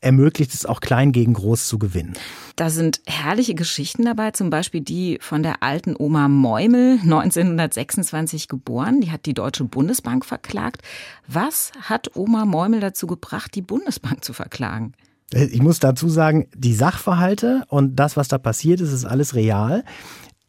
[0.00, 2.14] ermöglicht es auch klein gegen groß zu gewinnen.
[2.56, 9.00] Da sind herrliche Geschichten dabei, zum Beispiel die von der alten Oma Meumel, 1926 geboren.
[9.00, 10.82] Die hat die Deutsche Bundesbank verklagt.
[11.28, 14.94] Was hat Oma Meumel dazu gebracht, die Bundesbank zu verklagen?
[15.32, 19.34] Äh, ich muss dazu sagen, die Sachverhalte und das, was da passiert ist, ist alles
[19.34, 19.84] real.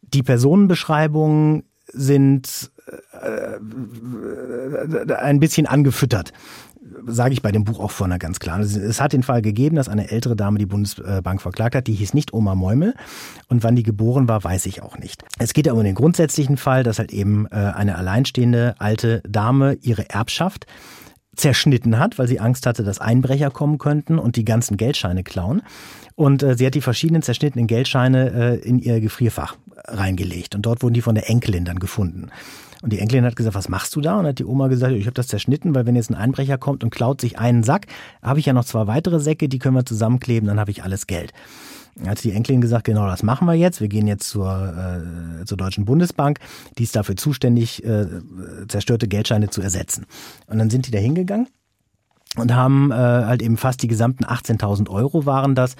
[0.02, 2.70] Die Personenbeschreibungen sind
[3.12, 3.58] äh,
[5.14, 6.32] ein bisschen angefüttert
[7.06, 8.60] sage ich bei dem Buch auch vorne ganz klar.
[8.60, 11.86] Es hat den Fall gegeben, dass eine ältere Dame die Bundesbank verklagt hat.
[11.86, 12.94] Die hieß nicht Oma Meumel.
[13.48, 15.24] Und wann die geboren war, weiß ich auch nicht.
[15.38, 19.78] Es geht aber um den grundsätzlichen Fall, dass halt eben äh, eine alleinstehende alte Dame
[19.80, 20.66] ihre Erbschaft
[21.38, 25.62] zerschnitten hat, weil sie Angst hatte, dass Einbrecher kommen könnten und die ganzen Geldscheine klauen.
[26.16, 30.54] Und äh, sie hat die verschiedenen zerschnittenen Geldscheine äh, in ihr Gefrierfach reingelegt.
[30.54, 32.30] Und dort wurden die von der Enkelin dann gefunden.
[32.82, 34.18] Und die Enkelin hat gesagt, was machst du da?
[34.18, 36.84] Und hat die Oma gesagt, ich habe das zerschnitten, weil wenn jetzt ein Einbrecher kommt
[36.84, 37.86] und klaut sich einen Sack,
[38.22, 41.06] habe ich ja noch zwei weitere Säcke, die können wir zusammenkleben, dann habe ich alles
[41.06, 41.32] Geld.
[42.06, 43.80] Hat die Enkelin gesagt, genau das machen wir jetzt.
[43.80, 44.46] Wir gehen jetzt zur,
[45.42, 46.38] äh, zur Deutschen Bundesbank,
[46.78, 48.06] die ist dafür zuständig, äh,
[48.68, 50.06] zerstörte Geldscheine zu ersetzen.
[50.46, 51.48] Und dann sind die da hingegangen
[52.36, 55.76] und haben äh, halt eben fast die gesamten 18.000 Euro waren das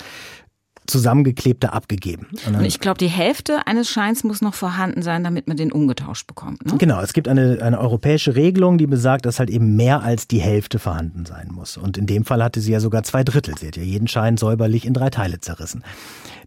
[0.88, 2.28] zusammengeklebte abgegeben.
[2.46, 6.26] Und, ich glaube, die Hälfte eines Scheins muss noch vorhanden sein, damit man den umgetauscht
[6.26, 6.66] bekommt.
[6.66, 6.74] Ne?
[6.78, 10.40] Genau, es gibt eine, eine europäische Regelung, die besagt, dass halt eben mehr als die
[10.40, 11.76] Hälfte vorhanden sein muss.
[11.76, 13.56] Und in dem Fall hatte sie ja sogar zwei Drittel.
[13.58, 15.84] Sie hat ja jeden Schein säuberlich in drei Teile zerrissen.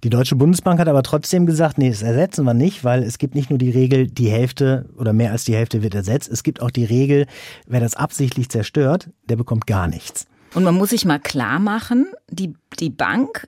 [0.04, 3.36] Die Deutsche Bundesbank hat aber trotzdem gesagt, nee, das ersetzen wir nicht, weil es gibt
[3.36, 6.32] nicht nur die Regel, die Hälfte oder mehr als die Hälfte wird ersetzt.
[6.32, 7.27] Es gibt auch die Regel,
[7.67, 10.25] wer das absichtlich zerstört, der bekommt gar nichts.
[10.54, 13.48] Und man muss sich mal klar machen, die, die Bank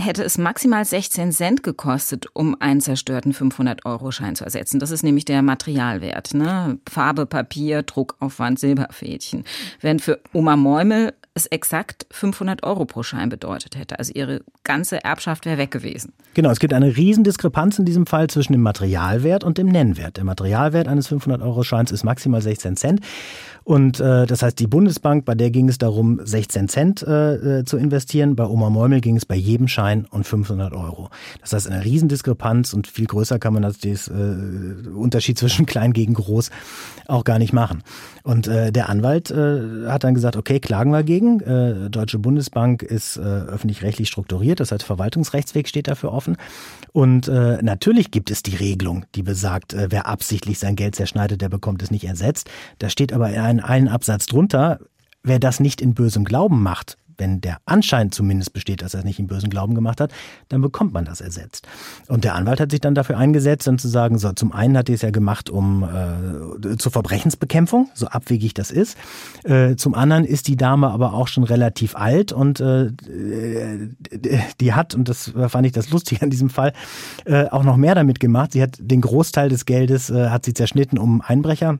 [0.00, 4.78] hätte es maximal 16 Cent gekostet, um einen zerstörten 500-Euro-Schein zu ersetzen.
[4.78, 6.32] Das ist nämlich der Materialwert.
[6.32, 6.78] Ne?
[6.88, 9.44] Farbe, Papier, Druckaufwand, Silberfädchen.
[9.80, 13.98] Während für Oma Mäumel es exakt 500 Euro pro Schein bedeutet hätte.
[13.98, 16.12] Also ihre ganze Erbschaft wäre weg gewesen.
[16.34, 20.16] Genau, es gibt eine Riesendiskrepanz in diesem Fall zwischen dem Materialwert und dem Nennwert.
[20.16, 23.00] Der Materialwert eines 500-Euro-Scheins ist maximal 16 Cent.
[23.68, 27.64] Und äh, das heißt, die Bundesbank, bei der ging es darum, 16 Cent äh, äh,
[27.66, 28.34] zu investieren.
[28.34, 31.10] Bei Oma Mäumel ging es bei jedem Schein um 500 Euro.
[31.42, 36.14] Das heißt, eine Riesendiskrepanz und viel größer kann man das äh, Unterschied zwischen klein gegen
[36.14, 36.50] groß
[37.08, 37.82] auch gar nicht machen.
[38.22, 41.40] Und äh, der Anwalt äh, hat dann gesagt, okay, klagen wir gegen.
[41.40, 46.38] Äh, Deutsche Bundesbank ist äh, öffentlich-rechtlich strukturiert, das heißt, Verwaltungsrechtsweg steht dafür offen.
[46.92, 51.40] Und äh, natürlich gibt es die Regelung, die besagt, äh, wer absichtlich sein Geld zerschneidet,
[51.40, 52.50] der bekommt es nicht ersetzt.
[52.78, 54.80] Da steht aber in einem Absatz drunter,
[55.22, 59.04] wer das nicht in bösem Glauben macht, wenn der Anschein zumindest besteht, dass er es
[59.04, 60.12] nicht in bösen Glauben gemacht hat,
[60.48, 61.66] dann bekommt man das ersetzt.
[62.08, 64.88] Und der Anwalt hat sich dann dafür eingesetzt, dann zu sagen, so, zum einen hat
[64.88, 68.96] er es ja gemacht, um äh, zur Verbrechensbekämpfung, so abwegig das ist.
[69.44, 72.90] Äh, zum anderen ist die Dame aber auch schon relativ alt und äh,
[74.60, 76.72] die hat, und das fand ich das Lustige an diesem Fall,
[77.24, 78.52] äh, auch noch mehr damit gemacht.
[78.52, 81.78] Sie hat den Großteil des Geldes, äh, hat sie zerschnitten, um Einbrecher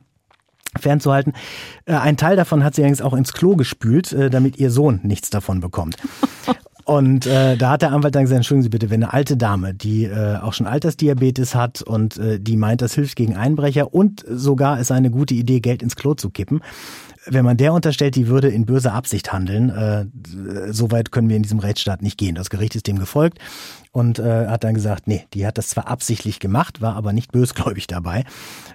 [0.77, 1.33] fernzuhalten.
[1.85, 4.99] Äh, ein Teil davon hat sie allerdings auch ins Klo gespült, äh, damit ihr Sohn
[5.03, 5.95] nichts davon bekommt.
[6.89, 9.75] Und äh, da hat der Anwalt dann gesagt, entschuldigen Sie bitte, wenn eine alte Dame,
[9.75, 14.25] die äh, auch schon Altersdiabetes hat und äh, die meint, das hilft gegen Einbrecher und
[14.27, 16.61] sogar ist eine gute Idee, Geld ins Klo zu kippen,
[17.31, 20.05] wenn man der unterstellt, die würde in böser Absicht handeln, äh,
[20.71, 22.35] so weit können wir in diesem Rechtsstaat nicht gehen.
[22.35, 23.39] Das Gericht ist dem gefolgt
[23.91, 27.31] und äh, hat dann gesagt, nee, die hat das zwar absichtlich gemacht, war aber nicht
[27.31, 28.25] bösgläubig dabei,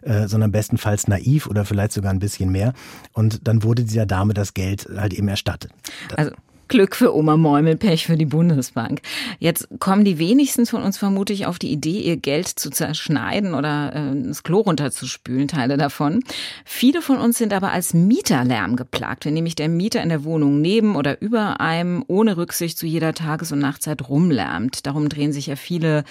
[0.02, 2.72] äh, sondern bestenfalls naiv oder vielleicht sogar ein bisschen mehr.
[3.12, 5.72] Und dann wurde dieser Dame das Geld halt eben erstattet.
[6.16, 6.32] Also
[6.68, 9.00] Glück für Oma Mäumel, Pech für die Bundesbank.
[9.38, 13.94] Jetzt kommen die wenigsten von uns vermutlich auf die Idee, ihr Geld zu zerschneiden oder
[13.94, 16.22] äh, das Klo runterzuspülen, Teile davon.
[16.64, 20.60] Viele von uns sind aber als Mieterlärm geplagt, wenn nämlich der Mieter in der Wohnung
[20.60, 24.86] neben oder über einem ohne Rücksicht zu jeder Tages- und Nachtzeit rumlärmt.
[24.86, 26.04] Darum drehen sich ja viele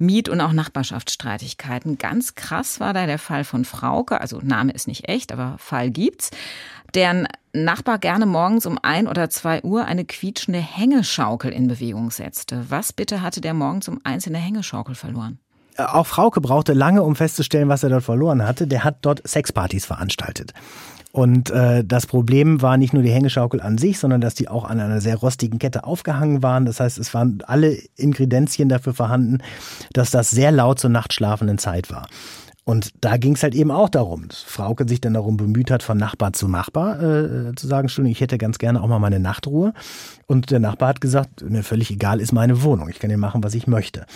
[0.00, 1.98] Miet- und auch Nachbarschaftsstreitigkeiten.
[1.98, 5.90] Ganz krass war da der Fall von Frauke, also Name ist nicht echt, aber Fall
[5.90, 6.30] gibt's,
[6.94, 12.66] deren Nachbar gerne morgens um ein oder zwei Uhr eine quietschende Hängeschaukel in Bewegung setzte.
[12.68, 15.40] Was bitte hatte der morgens um eins in der Hängeschaukel verloren?
[15.76, 18.68] Äh, auch Frauke brauchte lange, um festzustellen, was er dort verloren hatte.
[18.68, 20.54] Der hat dort Sexpartys veranstaltet.
[21.12, 24.64] Und äh, das Problem war nicht nur die Hängeschaukel an sich, sondern dass die auch
[24.64, 26.66] an einer sehr rostigen Kette aufgehangen waren.
[26.66, 29.38] Das heißt, es waren alle Ingredienzien dafür vorhanden,
[29.92, 32.06] dass das sehr laut zur nachtschlafenden Zeit war.
[32.64, 35.82] Und da ging es halt eben auch darum, dass Frauke sich dann darum bemüht hat,
[35.82, 39.18] von Nachbar zu Nachbar äh, zu sagen, Entschuldigung, ich hätte ganz gerne auch mal meine
[39.18, 39.72] Nachtruhe.
[40.26, 43.42] Und der Nachbar hat gesagt, mir völlig egal ist meine Wohnung, ich kann hier machen,
[43.42, 44.06] was ich möchte.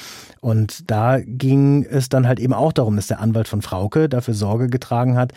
[0.41, 4.35] Und da ging es dann halt eben auch darum, dass der Anwalt von Frauke dafür
[4.35, 5.33] Sorge getragen hat,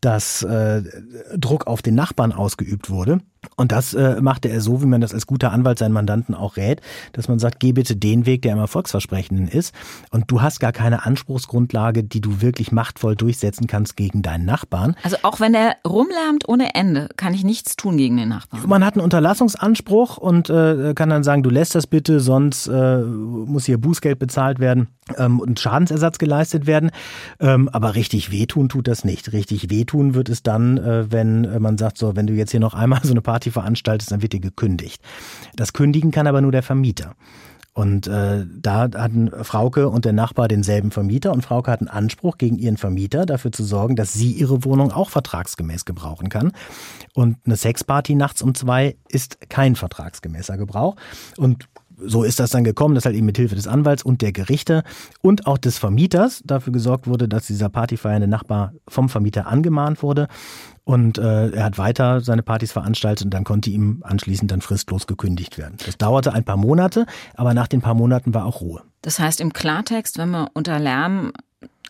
[0.00, 0.82] dass äh,
[1.36, 3.20] Druck auf den Nachbarn ausgeübt wurde.
[3.56, 6.56] Und das äh, machte er so, wie man das als guter Anwalt seinen Mandanten auch
[6.56, 6.80] rät,
[7.12, 9.74] dass man sagt, geh bitte den Weg, der im Erfolgsversprechenden ist.
[10.10, 14.96] Und du hast gar keine Anspruchsgrundlage, die du wirklich machtvoll durchsetzen kannst gegen deinen Nachbarn.
[15.02, 18.62] Also auch wenn er rumlärmt ohne Ende, kann ich nichts tun gegen den Nachbarn.
[18.66, 22.98] Man hat einen Unterlassungsanspruch und äh, kann dann sagen, du lässt das bitte, sonst äh,
[23.02, 26.90] muss hier Bußgeld bezahlt werden ähm, und Schadensersatz geleistet werden.
[27.40, 29.32] Ähm, aber richtig wehtun tut das nicht.
[29.32, 32.60] Richtig wehtun wird es dann, äh, wenn äh, man sagt, so, wenn du jetzt hier
[32.60, 35.00] noch einmal so eine Party veranstaltest, dann wird dir gekündigt.
[35.56, 37.14] Das kündigen kann aber nur der Vermieter.
[37.72, 42.36] Und äh, da hatten Frauke und der Nachbar denselben Vermieter und Frauke hat einen Anspruch
[42.36, 46.52] gegen ihren Vermieter, dafür zu sorgen, dass sie ihre Wohnung auch vertragsgemäß gebrauchen kann.
[47.14, 50.96] Und eine Sexparty nachts um zwei ist kein vertragsgemäßer Gebrauch.
[51.38, 54.32] Und so ist das dann gekommen, dass halt eben mit Hilfe des Anwalts und der
[54.32, 54.82] Gerichte
[55.20, 60.28] und auch des Vermieters dafür gesorgt wurde, dass dieser partyfeiernde Nachbar vom Vermieter angemahnt wurde.
[60.84, 65.06] Und äh, er hat weiter seine Partys veranstaltet und dann konnte ihm anschließend dann fristlos
[65.06, 65.76] gekündigt werden.
[65.84, 68.82] Das dauerte ein paar Monate, aber nach den paar Monaten war auch Ruhe.
[69.02, 71.32] Das heißt im Klartext, wenn man unter Lärm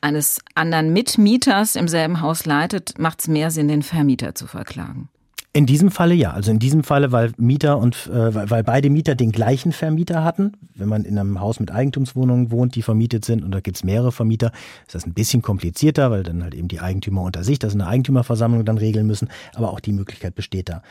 [0.02, 5.08] eines anderen Mitmieters im selben Haus leitet, macht es mehr Sinn, den Vermieter zu verklagen.
[5.54, 6.32] In diesem Falle ja.
[6.32, 10.52] Also in diesem Falle, weil Mieter und äh, weil beide Mieter den gleichen Vermieter hatten.
[10.74, 13.84] Wenn man in einem Haus mit Eigentumswohnungen wohnt, die vermietet sind und da gibt es
[13.84, 14.50] mehrere Vermieter,
[14.86, 17.80] ist das ein bisschen komplizierter, weil dann halt eben die Eigentümer unter sich das in
[17.80, 19.28] der Eigentümerversammlung dann regeln müssen.
[19.54, 20.82] Aber auch die Möglichkeit besteht da.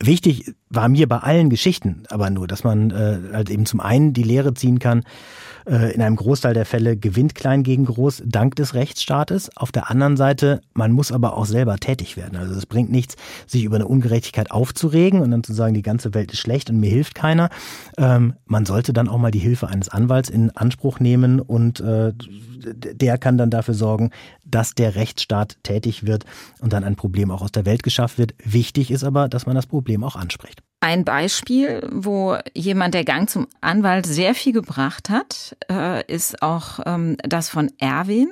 [0.00, 4.12] Wichtig war mir bei allen Geschichten aber nur, dass man äh, halt eben zum einen
[4.12, 5.04] die Lehre ziehen kann,
[5.66, 9.56] in einem Großteil der Fälle gewinnt Klein gegen Groß dank des Rechtsstaates.
[9.56, 12.36] Auf der anderen Seite, man muss aber auch selber tätig werden.
[12.36, 16.14] Also es bringt nichts, sich über eine Ungerechtigkeit aufzuregen und dann zu sagen, die ganze
[16.14, 17.50] Welt ist schlecht und mir hilft keiner.
[17.98, 22.12] Ähm, man sollte dann auch mal die Hilfe eines Anwalts in Anspruch nehmen und äh,
[22.66, 24.10] der kann dann dafür sorgen,
[24.46, 26.24] dass der Rechtsstaat tätig wird
[26.60, 28.34] und dann ein Problem auch aus der Welt geschafft wird.
[28.42, 30.62] Wichtig ist aber, dass man das Problem auch anspricht.
[30.80, 36.80] Ein Beispiel, wo jemand der Gang zum Anwalt sehr viel gebracht hat, äh, ist auch
[36.84, 38.28] ähm, das von Erwin.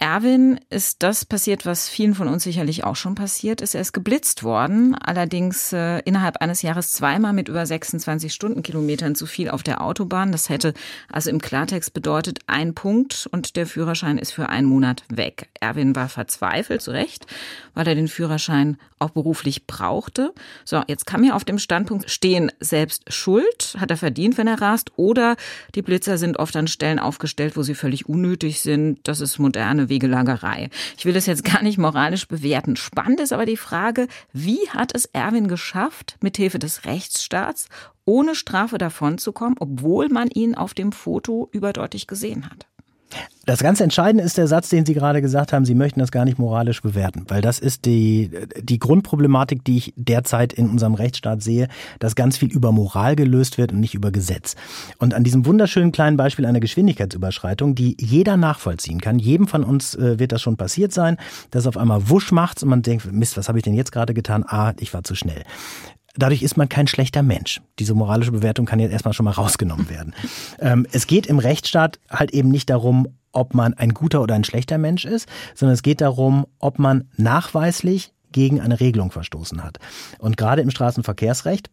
[0.00, 3.74] Erwin ist das passiert, was vielen von uns sicherlich auch schon passiert ist.
[3.74, 9.26] Er ist geblitzt worden, allerdings äh, innerhalb eines Jahres zweimal mit über 26 Stundenkilometern zu
[9.26, 10.30] viel auf der Autobahn.
[10.30, 10.72] Das hätte
[11.10, 15.48] also im Klartext bedeutet ein Punkt und der Führerschein ist für einen Monat weg.
[15.60, 17.26] Erwin war verzweifelt, zu Recht,
[17.74, 20.32] weil er den Führerschein auch beruflich brauchte.
[20.64, 24.60] So, jetzt kann mir auf dem Standpunkt stehen, selbst schuld, hat er verdient, wenn er
[24.60, 25.36] rast, oder
[25.74, 29.00] die Blitzer sind oft an Stellen aufgestellt, wo sie völlig unnötig sind.
[29.04, 30.70] Das ist moderne Wegelagerei.
[30.96, 32.76] Ich will das jetzt gar nicht moralisch bewerten.
[32.76, 37.68] Spannend ist aber die Frage, wie hat es Erwin geschafft, mithilfe des Rechtsstaats
[38.04, 42.66] ohne Strafe davonzukommen, obwohl man ihn auf dem Foto überdeutlich gesehen hat?
[43.46, 46.26] Das ganz Entscheidende ist der Satz, den Sie gerade gesagt haben, Sie möchten das gar
[46.26, 48.30] nicht moralisch bewerten, weil das ist die,
[48.60, 53.56] die Grundproblematik, die ich derzeit in unserem Rechtsstaat sehe, dass ganz viel über Moral gelöst
[53.56, 54.54] wird und nicht über Gesetz.
[54.98, 59.94] Und an diesem wunderschönen kleinen Beispiel einer Geschwindigkeitsüberschreitung, die jeder nachvollziehen kann, jedem von uns
[59.94, 61.16] äh, wird das schon passiert sein,
[61.50, 64.12] dass auf einmal wusch macht und man denkt, Mist, was habe ich denn jetzt gerade
[64.12, 64.44] getan?
[64.46, 65.42] Ah, ich war zu schnell
[66.16, 67.60] dadurch ist man kein schlechter Mensch.
[67.78, 70.14] Diese moralische Bewertung kann jetzt erstmal schon mal rausgenommen werden.
[70.60, 74.44] Ähm, es geht im Rechtsstaat halt eben nicht darum, ob man ein guter oder ein
[74.44, 79.78] schlechter Mensch ist, sondern es geht darum, ob man nachweislich gegen eine Regelung verstoßen hat.
[80.18, 81.70] Und gerade im Straßenverkehrsrecht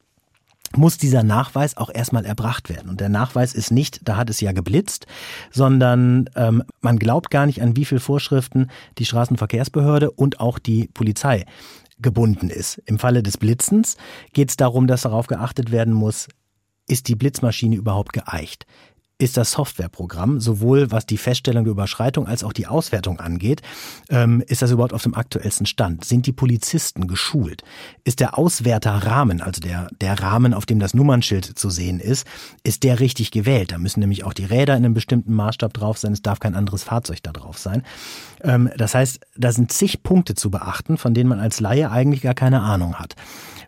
[0.75, 2.89] muss dieser Nachweis auch erstmal erbracht werden.
[2.89, 5.05] Und der Nachweis ist nicht, da hat es ja geblitzt,
[5.51, 10.89] sondern ähm, man glaubt gar nicht, an wie viele Vorschriften die Straßenverkehrsbehörde und auch die
[10.93, 11.45] Polizei
[11.99, 12.81] gebunden ist.
[12.85, 13.97] Im Falle des Blitzens
[14.33, 16.27] geht es darum, dass darauf geachtet werden muss,
[16.87, 18.65] ist die Blitzmaschine überhaupt geeicht?
[19.17, 23.61] Ist das Softwareprogramm, sowohl was die Feststellung der Überschreitung als auch die Auswertung angeht,
[24.09, 26.03] ähm, ist das überhaupt auf dem aktuellsten Stand?
[26.03, 27.63] Sind die Polizisten geschult?
[28.03, 32.27] Ist der Auswerterrahmen, also der, der Rahmen, auf dem das Nummernschild zu sehen ist,
[32.63, 33.71] ist der richtig gewählt?
[33.71, 36.55] Da müssen nämlich auch die Räder in einem bestimmten Maßstab drauf sein, es darf kein
[36.55, 37.83] anderes Fahrzeug da drauf sein.
[38.41, 42.21] Ähm, das heißt, da sind zig Punkte zu beachten, von denen man als Laie eigentlich
[42.21, 43.15] gar keine Ahnung hat.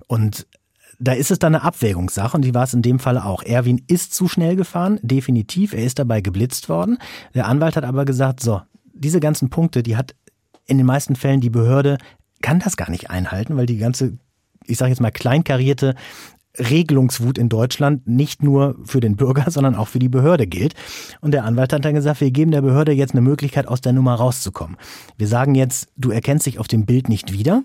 [0.08, 0.45] Und
[1.00, 3.43] da ist es dann eine Abwägungssache und die war es in dem Fall auch.
[3.43, 5.74] Erwin ist zu schnell gefahren, definitiv.
[5.74, 6.98] Er ist dabei geblitzt worden.
[7.36, 8.62] Der Anwalt hat aber gesagt, so,
[8.93, 10.16] diese ganzen Punkte, die hat
[10.66, 11.98] in den meisten Fällen die Behörde,
[12.41, 14.18] kann das gar nicht einhalten, weil die ganze,
[14.66, 15.95] ich sage jetzt mal, kleinkarierte
[16.58, 20.74] Regelungswut in Deutschland nicht nur für den Bürger, sondern auch für die Behörde gilt.
[21.22, 23.93] Und der Anwalt hat dann gesagt, wir geben der Behörde jetzt eine Möglichkeit, aus der
[23.93, 24.78] Nummer rauszukommen.
[25.18, 27.64] Wir sagen jetzt, du erkennst dich auf dem Bild nicht wieder.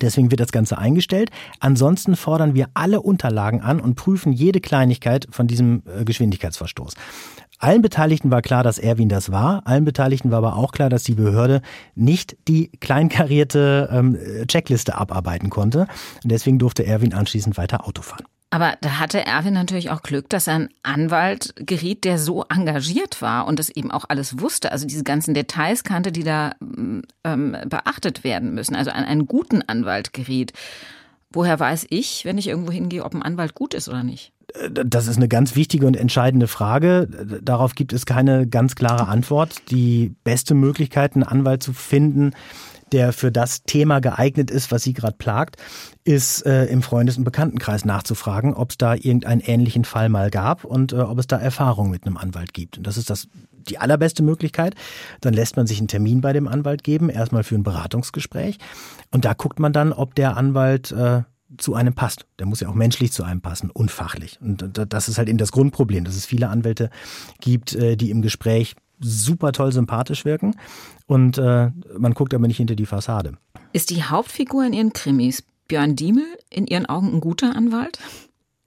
[0.00, 1.30] Deswegen wird das Ganze eingestellt.
[1.58, 6.94] Ansonsten fordern wir alle Unterlagen an und prüfen jede Kleinigkeit von diesem äh, Geschwindigkeitsverstoß.
[7.58, 9.66] Allen Beteiligten war klar, dass Erwin das war.
[9.66, 11.60] Allen Beteiligten war aber auch klar, dass die Behörde
[11.94, 15.86] nicht die kleinkarierte ähm, Checkliste abarbeiten konnte.
[16.22, 18.24] Und deswegen durfte Erwin anschließend weiter Auto fahren.
[18.52, 23.22] Aber da hatte Erwin natürlich auch Glück, dass er einen Anwalt geriet, der so engagiert
[23.22, 24.72] war und das eben auch alles wusste.
[24.72, 26.52] Also diese ganzen Details kannte, die da
[27.24, 28.74] ähm, beachtet werden müssen.
[28.74, 30.52] Also an einen guten Anwalt geriet.
[31.32, 34.32] Woher weiß ich, wenn ich irgendwo hingehe, ob ein Anwalt gut ist oder nicht?
[34.68, 37.06] Das ist eine ganz wichtige und entscheidende Frage.
[37.40, 39.70] Darauf gibt es keine ganz klare Antwort.
[39.70, 42.32] Die beste Möglichkeit, einen Anwalt zu finden,
[42.92, 45.56] der für das Thema geeignet ist, was Sie gerade plagt,
[46.04, 50.64] ist äh, im Freundes- und Bekanntenkreis nachzufragen, ob es da irgendeinen ähnlichen Fall mal gab
[50.64, 52.78] und äh, ob es da Erfahrung mit einem Anwalt gibt.
[52.78, 54.74] Und das ist das die allerbeste Möglichkeit.
[55.20, 58.58] Dann lässt man sich einen Termin bei dem Anwalt geben, erstmal für ein Beratungsgespräch.
[59.10, 61.22] Und da guckt man dann, ob der Anwalt äh,
[61.58, 62.26] zu einem passt.
[62.38, 64.38] Der muss ja auch menschlich zu einem passen und fachlich.
[64.40, 66.90] Und das ist halt eben das Grundproblem, dass es viele Anwälte
[67.40, 70.54] gibt, äh, die im Gespräch super toll sympathisch wirken
[71.06, 73.34] und äh, man guckt aber nicht hinter die Fassade.
[73.72, 77.98] Ist die Hauptfigur in Ihren Krimis Björn Diemel in Ihren Augen ein guter Anwalt?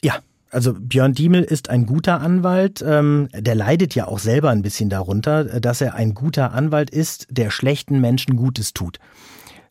[0.01, 0.19] Ja,
[0.51, 2.84] also Björn Diemel ist ein guter Anwalt.
[2.86, 7.27] Ähm, der leidet ja auch selber ein bisschen darunter, dass er ein guter Anwalt ist,
[7.29, 8.99] der schlechten Menschen Gutes tut.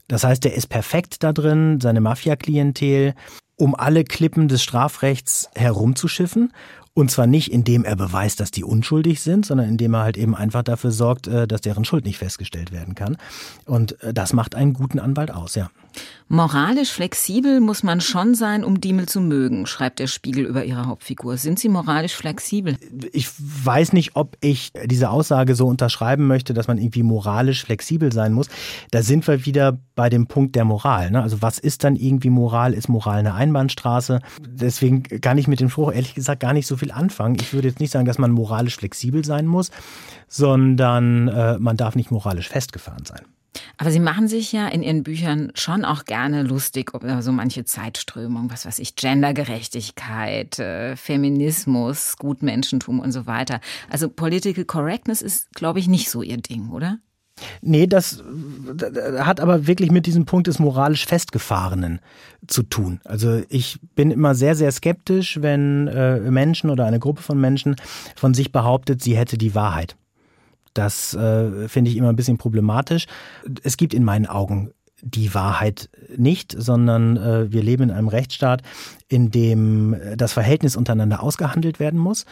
[0.08, 3.14] Das heißt, er ist perfekt da drin, seine Mafia-Klientel
[3.56, 6.52] um alle Klippen des Strafrechts herumzuschiffen
[6.95, 10.34] und zwar nicht, indem er beweist, dass die unschuldig sind, sondern indem er halt eben
[10.34, 13.16] einfach dafür sorgt, äh, dass deren Schuld nicht festgestellt werden kann.
[13.64, 15.70] Und äh, das macht einen guten Anwalt aus, ja.
[16.28, 20.86] Moralisch flexibel muss man schon sein, um Diemel zu mögen, schreibt der Spiegel über ihre
[20.86, 21.36] Hauptfigur.
[21.36, 22.78] Sind Sie moralisch flexibel?
[23.12, 28.12] Ich weiß nicht, ob ich diese Aussage so unterschreiben möchte, dass man irgendwie moralisch flexibel
[28.12, 28.49] sein muss.
[28.90, 31.11] Da sind wir wieder bei dem Punkt der Moral.
[31.11, 31.22] Ne?
[31.22, 32.72] Also was ist dann irgendwie Moral?
[32.72, 34.20] Ist Moral eine Einbahnstraße?
[34.40, 37.36] Deswegen kann ich mit dem Spruch ehrlich gesagt gar nicht so viel anfangen.
[37.40, 39.70] Ich würde jetzt nicht sagen, dass man moralisch flexibel sein muss,
[40.28, 43.20] sondern äh, man darf nicht moralisch festgefahren sein.
[43.76, 47.64] Aber Sie machen sich ja in Ihren Büchern schon auch gerne lustig über so manche
[47.64, 53.61] Zeitströmung, was weiß ich, Gendergerechtigkeit, äh, Feminismus, Gutmenschentum und so weiter.
[53.90, 56.98] Also Political Correctness ist, glaube ich, nicht so Ihr Ding, oder?
[57.61, 58.22] Nee, das
[59.18, 62.00] hat aber wirklich mit diesem Punkt des moralisch Festgefahrenen
[62.46, 63.00] zu tun.
[63.05, 67.76] Also ich bin immer sehr, sehr skeptisch, wenn äh, Menschen oder eine Gruppe von Menschen
[68.16, 69.96] von sich behauptet, sie hätte die Wahrheit.
[70.74, 73.06] Das äh, finde ich immer ein bisschen problematisch.
[73.62, 78.62] Es gibt in meinen Augen die Wahrheit nicht, sondern äh, wir leben in einem Rechtsstaat,
[79.08, 82.24] in dem das Verhältnis untereinander ausgehandelt werden muss.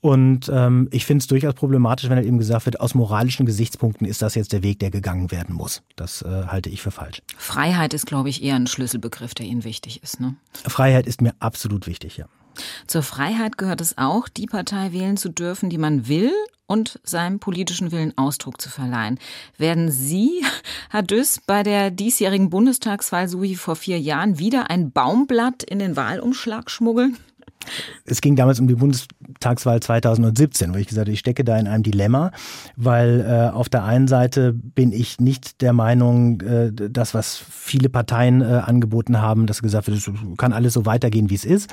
[0.00, 4.06] Und ähm, ich finde es durchaus problematisch, wenn halt eben gesagt wird, aus moralischen Gesichtspunkten
[4.06, 5.82] ist das jetzt der Weg, der gegangen werden muss.
[5.96, 7.22] Das äh, halte ich für falsch.
[7.36, 10.20] Freiheit ist, glaube ich, eher ein Schlüsselbegriff, der Ihnen wichtig ist.
[10.20, 10.36] Ne?
[10.66, 12.26] Freiheit ist mir absolut wichtig, ja.
[12.86, 16.32] Zur Freiheit gehört es auch, die Partei wählen zu dürfen, die man will
[16.66, 19.18] und seinem politischen Willen Ausdruck zu verleihen.
[19.58, 20.44] Werden Sie,
[20.90, 25.78] Herr Düss, bei der diesjährigen Bundestagswahl so wie vor vier Jahren wieder ein Baumblatt in
[25.78, 27.16] den Wahlumschlag schmuggeln?
[28.04, 28.74] Es ging damals um die
[29.24, 32.30] Bundestagswahl 2017, wo ich gesagt habe, ich stecke da in einem Dilemma,
[32.76, 37.88] weil äh, auf der einen Seite bin ich nicht der Meinung, äh, das, was viele
[37.88, 41.70] Parteien äh, angeboten haben, dass gesagt wird, es kann alles so weitergehen, wie es ist.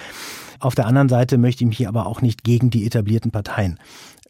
[0.59, 3.79] Auf der anderen Seite möchte ich mich aber auch nicht gegen die etablierten Parteien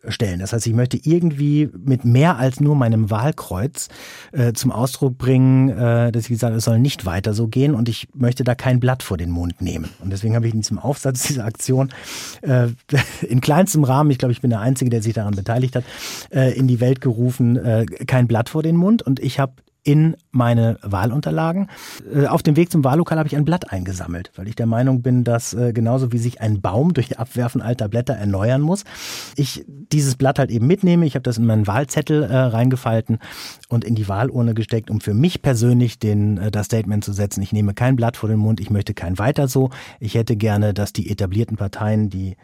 [0.08, 0.40] stellen.
[0.40, 3.90] Das heißt, ich möchte irgendwie mit mehr als nur meinem Wahlkreuz
[4.32, 7.76] äh, zum Ausdruck bringen, äh, dass ich gesagt habe, es soll nicht weiter so gehen
[7.76, 9.90] und ich möchte da kein Blatt vor den Mund nehmen.
[10.00, 11.90] Und deswegen habe ich in diesem Aufsatz dieser Aktion
[12.42, 12.68] äh,
[13.28, 15.84] in kleinstem Rahmen, ich glaube, ich bin der Einzige, der sich daran beteiligt hat,
[16.32, 19.02] äh, in die Welt gerufen, äh, kein Blatt vor den Mund.
[19.02, 19.54] Und ich habe
[19.84, 21.68] in meine Wahlunterlagen.
[22.14, 25.02] Äh, auf dem Weg zum Wahllokal habe ich ein Blatt eingesammelt, weil ich der Meinung
[25.02, 28.84] bin, dass äh, genauso wie sich ein Baum durch Abwerfen alter Blätter erneuern muss,
[29.36, 31.06] ich dieses Blatt halt eben mitnehme.
[31.06, 33.18] Ich habe das in meinen Wahlzettel äh, reingefalten
[33.70, 37.42] und in die Wahlurne gesteckt, um für mich persönlich den, äh, das Statement zu setzen.
[37.42, 39.72] Ich nehme kein Blatt vor den Mund, ich möchte kein weiter so.
[40.00, 42.36] Ich hätte gerne, dass die etablierten Parteien, die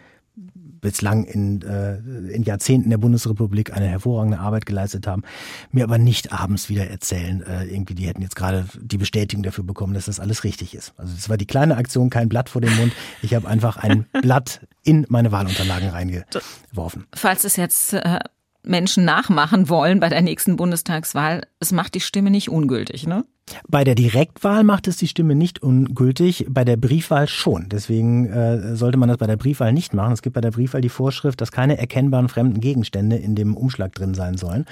[0.81, 1.97] bislang in, äh,
[2.31, 5.23] in Jahrzehnten der Bundesrepublik eine hervorragende Arbeit geleistet haben,
[5.71, 9.63] mir aber nicht abends wieder erzählen, äh, irgendwie, die hätten jetzt gerade die Bestätigung dafür
[9.63, 10.93] bekommen, dass das alles richtig ist.
[10.97, 12.93] Also das war die kleine Aktion, kein Blatt vor dem Mund.
[13.21, 17.05] Ich habe einfach ein Blatt in meine Wahlunterlagen reingeworfen.
[17.13, 18.19] Falls es jetzt äh,
[18.67, 23.25] Menschen nachmachen wollen bei der nächsten Bundestagswahl, es macht die Stimme nicht ungültig, ne?
[23.67, 27.69] Bei der Direktwahl macht es die Stimme nicht ungültig, bei der Briefwahl schon.
[27.69, 30.11] Deswegen äh, sollte man das bei der Briefwahl nicht machen.
[30.11, 33.93] Es gibt bei der Briefwahl die Vorschrift, dass keine erkennbaren fremden Gegenstände in dem Umschlag
[33.93, 34.65] drin sein sollen.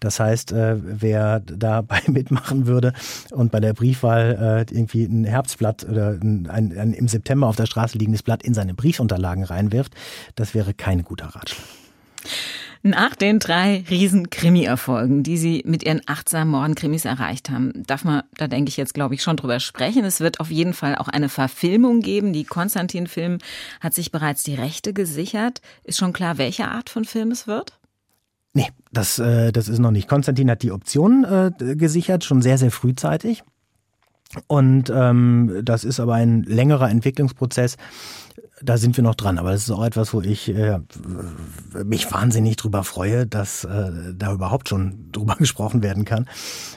[0.00, 2.92] Das heißt, äh, wer dabei mitmachen würde
[3.30, 7.56] und bei der Briefwahl äh, irgendwie ein Herbstblatt oder ein, ein, ein im September auf
[7.56, 9.94] der Straße liegendes Blatt in seine Briefunterlagen reinwirft,
[10.34, 11.77] das wäre kein guter Ratschlag.
[12.82, 18.22] Nach den drei riesen Krimi-Erfolgen, die Sie mit Ihren achtsamen Mordenkrimis erreicht haben, darf man,
[18.36, 20.04] da denke ich jetzt, glaube ich, schon drüber sprechen.
[20.04, 22.32] Es wird auf jeden Fall auch eine Verfilmung geben.
[22.32, 23.38] Die Konstantin-Film
[23.80, 25.60] hat sich bereits die Rechte gesichert.
[25.84, 27.78] Ist schon klar, welche Art von Film es wird?
[28.54, 30.08] Nee, das, äh, das ist noch nicht.
[30.08, 33.42] Konstantin hat die Option äh, gesichert, schon sehr, sehr frühzeitig.
[34.46, 37.76] Und ähm, das ist aber ein längerer Entwicklungsprozess
[38.62, 39.38] da sind wir noch dran.
[39.38, 40.80] Aber das ist auch etwas, wo ich äh,
[41.84, 46.28] mich wahnsinnig drüber freue, dass äh, da überhaupt schon drüber gesprochen werden kann,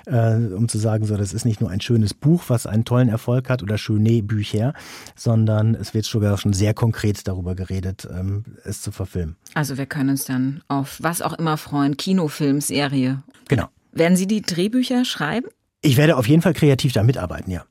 [0.06, 3.10] äh, um zu sagen, so, das ist nicht nur ein schönes Buch, was einen tollen
[3.10, 4.74] Erfolg hat oder schöne Bücher,
[5.16, 9.36] sondern es wird sogar schon sehr konkret darüber geredet, ähm, es zu verfilmen.
[9.54, 13.24] Also wir können uns dann auf was auch immer freuen, Kinofilm, Serie.
[13.48, 13.68] Genau.
[13.92, 15.48] Werden Sie die Drehbücher schreiben?
[15.82, 17.66] Ich werde auf jeden Fall kreativ da mitarbeiten, ja.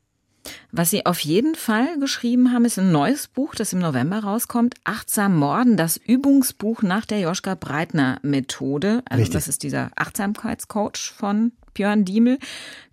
[0.73, 4.75] Was Sie auf jeden Fall geschrieben haben, ist ein neues Buch, das im November rauskommt.
[4.85, 9.03] Achtsam Morden, das Übungsbuch nach der Joschka Breitner Methode.
[9.09, 9.35] Also Richtig.
[9.35, 12.39] das ist dieser Achtsamkeitscoach von Björn Diemel.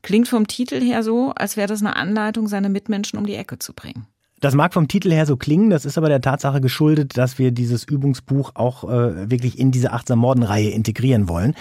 [0.01, 3.59] Klingt vom Titel her so, als wäre das eine Anleitung, seine Mitmenschen um die Ecke
[3.59, 4.07] zu bringen.
[4.39, 7.51] Das mag vom Titel her so klingen, das ist aber der Tatsache geschuldet, dass wir
[7.51, 11.55] dieses Übungsbuch auch äh, wirklich in diese Achtsam Morden Reihe integrieren wollen.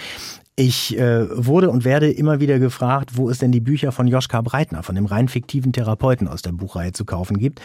[0.59, 4.41] Ich äh, wurde und werde immer wieder gefragt, wo es denn die Bücher von Joschka
[4.41, 7.61] Breitner, von dem rein fiktiven Therapeuten aus der Buchreihe zu kaufen gibt.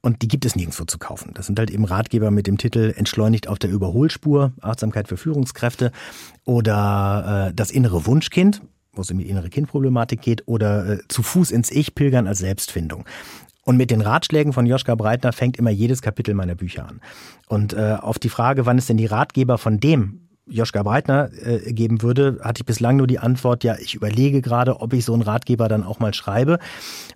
[0.00, 1.32] Und die gibt es nirgendwo zu kaufen.
[1.34, 5.90] Das sind halt eben Ratgeber mit dem Titel Entschleunigt auf der Überholspur, Achtsamkeit für Führungskräfte
[6.44, 8.62] oder äh, Das innere Wunschkind,
[8.92, 12.38] wo es um die innere Kindproblematik geht, oder äh, Zu Fuß ins Ich pilgern als
[12.38, 13.06] Selbstfindung.
[13.64, 17.00] Und mit den Ratschlägen von Joschka Breitner fängt immer jedes Kapitel meiner Bücher an.
[17.48, 21.72] Und äh, auf die Frage, wann ist denn die Ratgeber von dem Joschka Breitner äh,
[21.72, 25.14] geben würde, hatte ich bislang nur die Antwort, ja, ich überlege gerade, ob ich so
[25.14, 26.58] einen Ratgeber dann auch mal schreibe.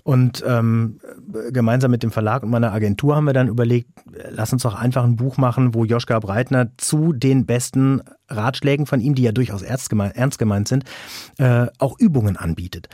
[0.03, 1.01] Und ähm,
[1.51, 3.89] gemeinsam mit dem Verlag und meiner Agentur haben wir dann überlegt,
[4.31, 9.01] lass uns doch einfach ein Buch machen, wo Joschka Breitner zu den besten Ratschlägen von
[9.01, 10.85] ihm, die ja durchaus ernst gemeint, ernst gemeint sind,
[11.39, 12.89] äh, auch Übungen anbietet.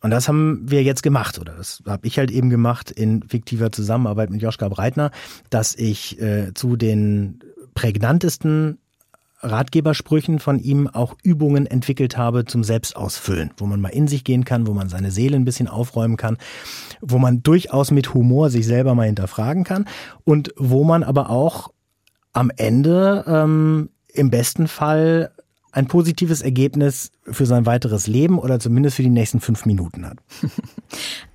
[0.00, 3.72] Und das haben wir jetzt gemacht, oder das habe ich halt eben gemacht in fiktiver
[3.72, 5.10] Zusammenarbeit mit Joschka Breitner,
[5.48, 7.40] dass ich äh, zu den
[7.72, 8.78] prägnantesten
[9.44, 14.44] Ratgebersprüchen von ihm auch Übungen entwickelt habe zum Selbstausfüllen, wo man mal in sich gehen
[14.44, 16.38] kann, wo man seine Seele ein bisschen aufräumen kann,
[17.00, 19.86] wo man durchaus mit Humor sich selber mal hinterfragen kann
[20.24, 21.72] und wo man aber auch
[22.32, 25.30] am Ende ähm, im besten Fall
[25.72, 30.18] ein positives Ergebnis für sein weiteres Leben oder zumindest für die nächsten fünf Minuten hat.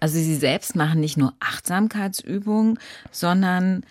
[0.02, 2.80] Also Sie selbst machen nicht nur Achtsamkeitsübungen,
[3.12, 3.84] sondern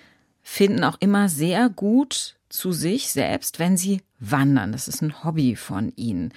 [0.42, 4.72] finden auch immer sehr gut zu sich selbst, wenn Sie wandern.
[4.72, 6.32] Das ist ein Hobby von Ihnen.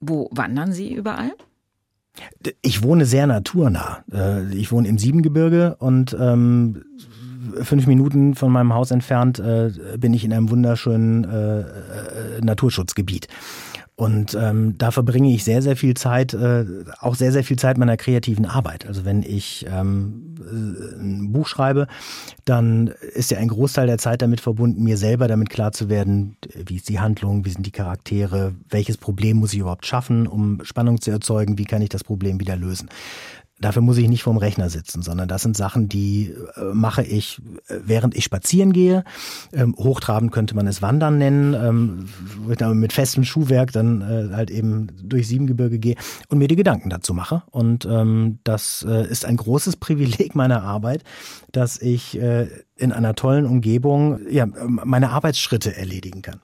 [0.00, 1.32] Wo wandern Sie überall?
[2.62, 4.04] Ich wohne sehr naturnah.
[4.12, 6.82] Äh, ich wohne im Siebengebirge und ähm,
[7.62, 11.64] fünf Minuten von meinem Haus entfernt äh, bin ich in einem wunderschönen äh,
[12.42, 13.28] Naturschutzgebiet.
[13.98, 16.66] Und ähm, da verbringe ich sehr, sehr viel Zeit, äh,
[17.00, 18.86] auch sehr, sehr viel Zeit meiner kreativen Arbeit.
[18.86, 21.86] Also wenn ich ähm, äh, ein Buch schreibe,
[22.44, 26.36] dann ist ja ein Großteil der Zeit damit verbunden, mir selber damit klar zu werden,
[26.54, 30.62] wie ist die Handlung, wie sind die Charaktere, welches Problem muss ich überhaupt schaffen, um
[30.62, 32.90] Spannung zu erzeugen, wie kann ich das Problem wieder lösen.
[33.58, 37.40] Dafür muss ich nicht vorm Rechner sitzen, sondern das sind Sachen, die äh, mache ich,
[37.68, 39.02] äh, während ich spazieren gehe.
[39.52, 44.88] Ähm, hochtrabend könnte man es Wandern nennen, ähm, mit festem Schuhwerk dann äh, halt eben
[45.02, 45.96] durch Siebengebirge gehe
[46.28, 47.44] und mir die Gedanken dazu mache.
[47.50, 51.02] Und ähm, das äh, ist ein großes Privileg meiner Arbeit,
[51.50, 56.40] dass ich äh, in einer tollen Umgebung ja, meine Arbeitsschritte erledigen kann.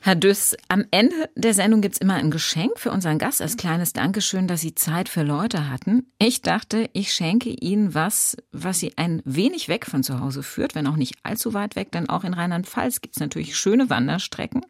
[0.00, 3.56] Herr Düss, am Ende der Sendung gibt es immer ein Geschenk für unseren Gast als
[3.56, 6.12] kleines Dankeschön, dass Sie Zeit für Leute hatten.
[6.18, 10.74] Ich dachte, ich schenke Ihnen was, was Sie ein wenig weg von zu Hause führt,
[10.74, 14.62] wenn auch nicht allzu weit weg, denn auch in Rheinland-Pfalz gibt es natürlich schöne Wanderstrecken.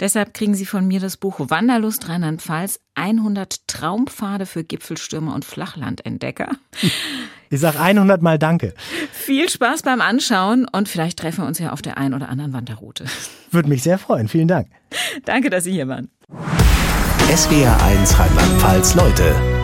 [0.00, 6.50] Deshalb kriegen Sie von mir das Buch Wanderlust Rheinland-Pfalz 100 Traumpfade für Gipfelstürmer und Flachlandentdecker.
[7.50, 8.74] Ich sage 100 Mal Danke.
[9.12, 12.52] Viel Spaß beim Anschauen und vielleicht treffen wir uns ja auf der einen oder anderen
[12.52, 13.04] Wanderroute.
[13.50, 14.28] Würde mich sehr freuen.
[14.28, 14.68] Vielen Dank.
[15.24, 16.10] Danke, dass Sie hier waren.
[17.34, 19.63] SWR 1 Rheinland-Pfalz Leute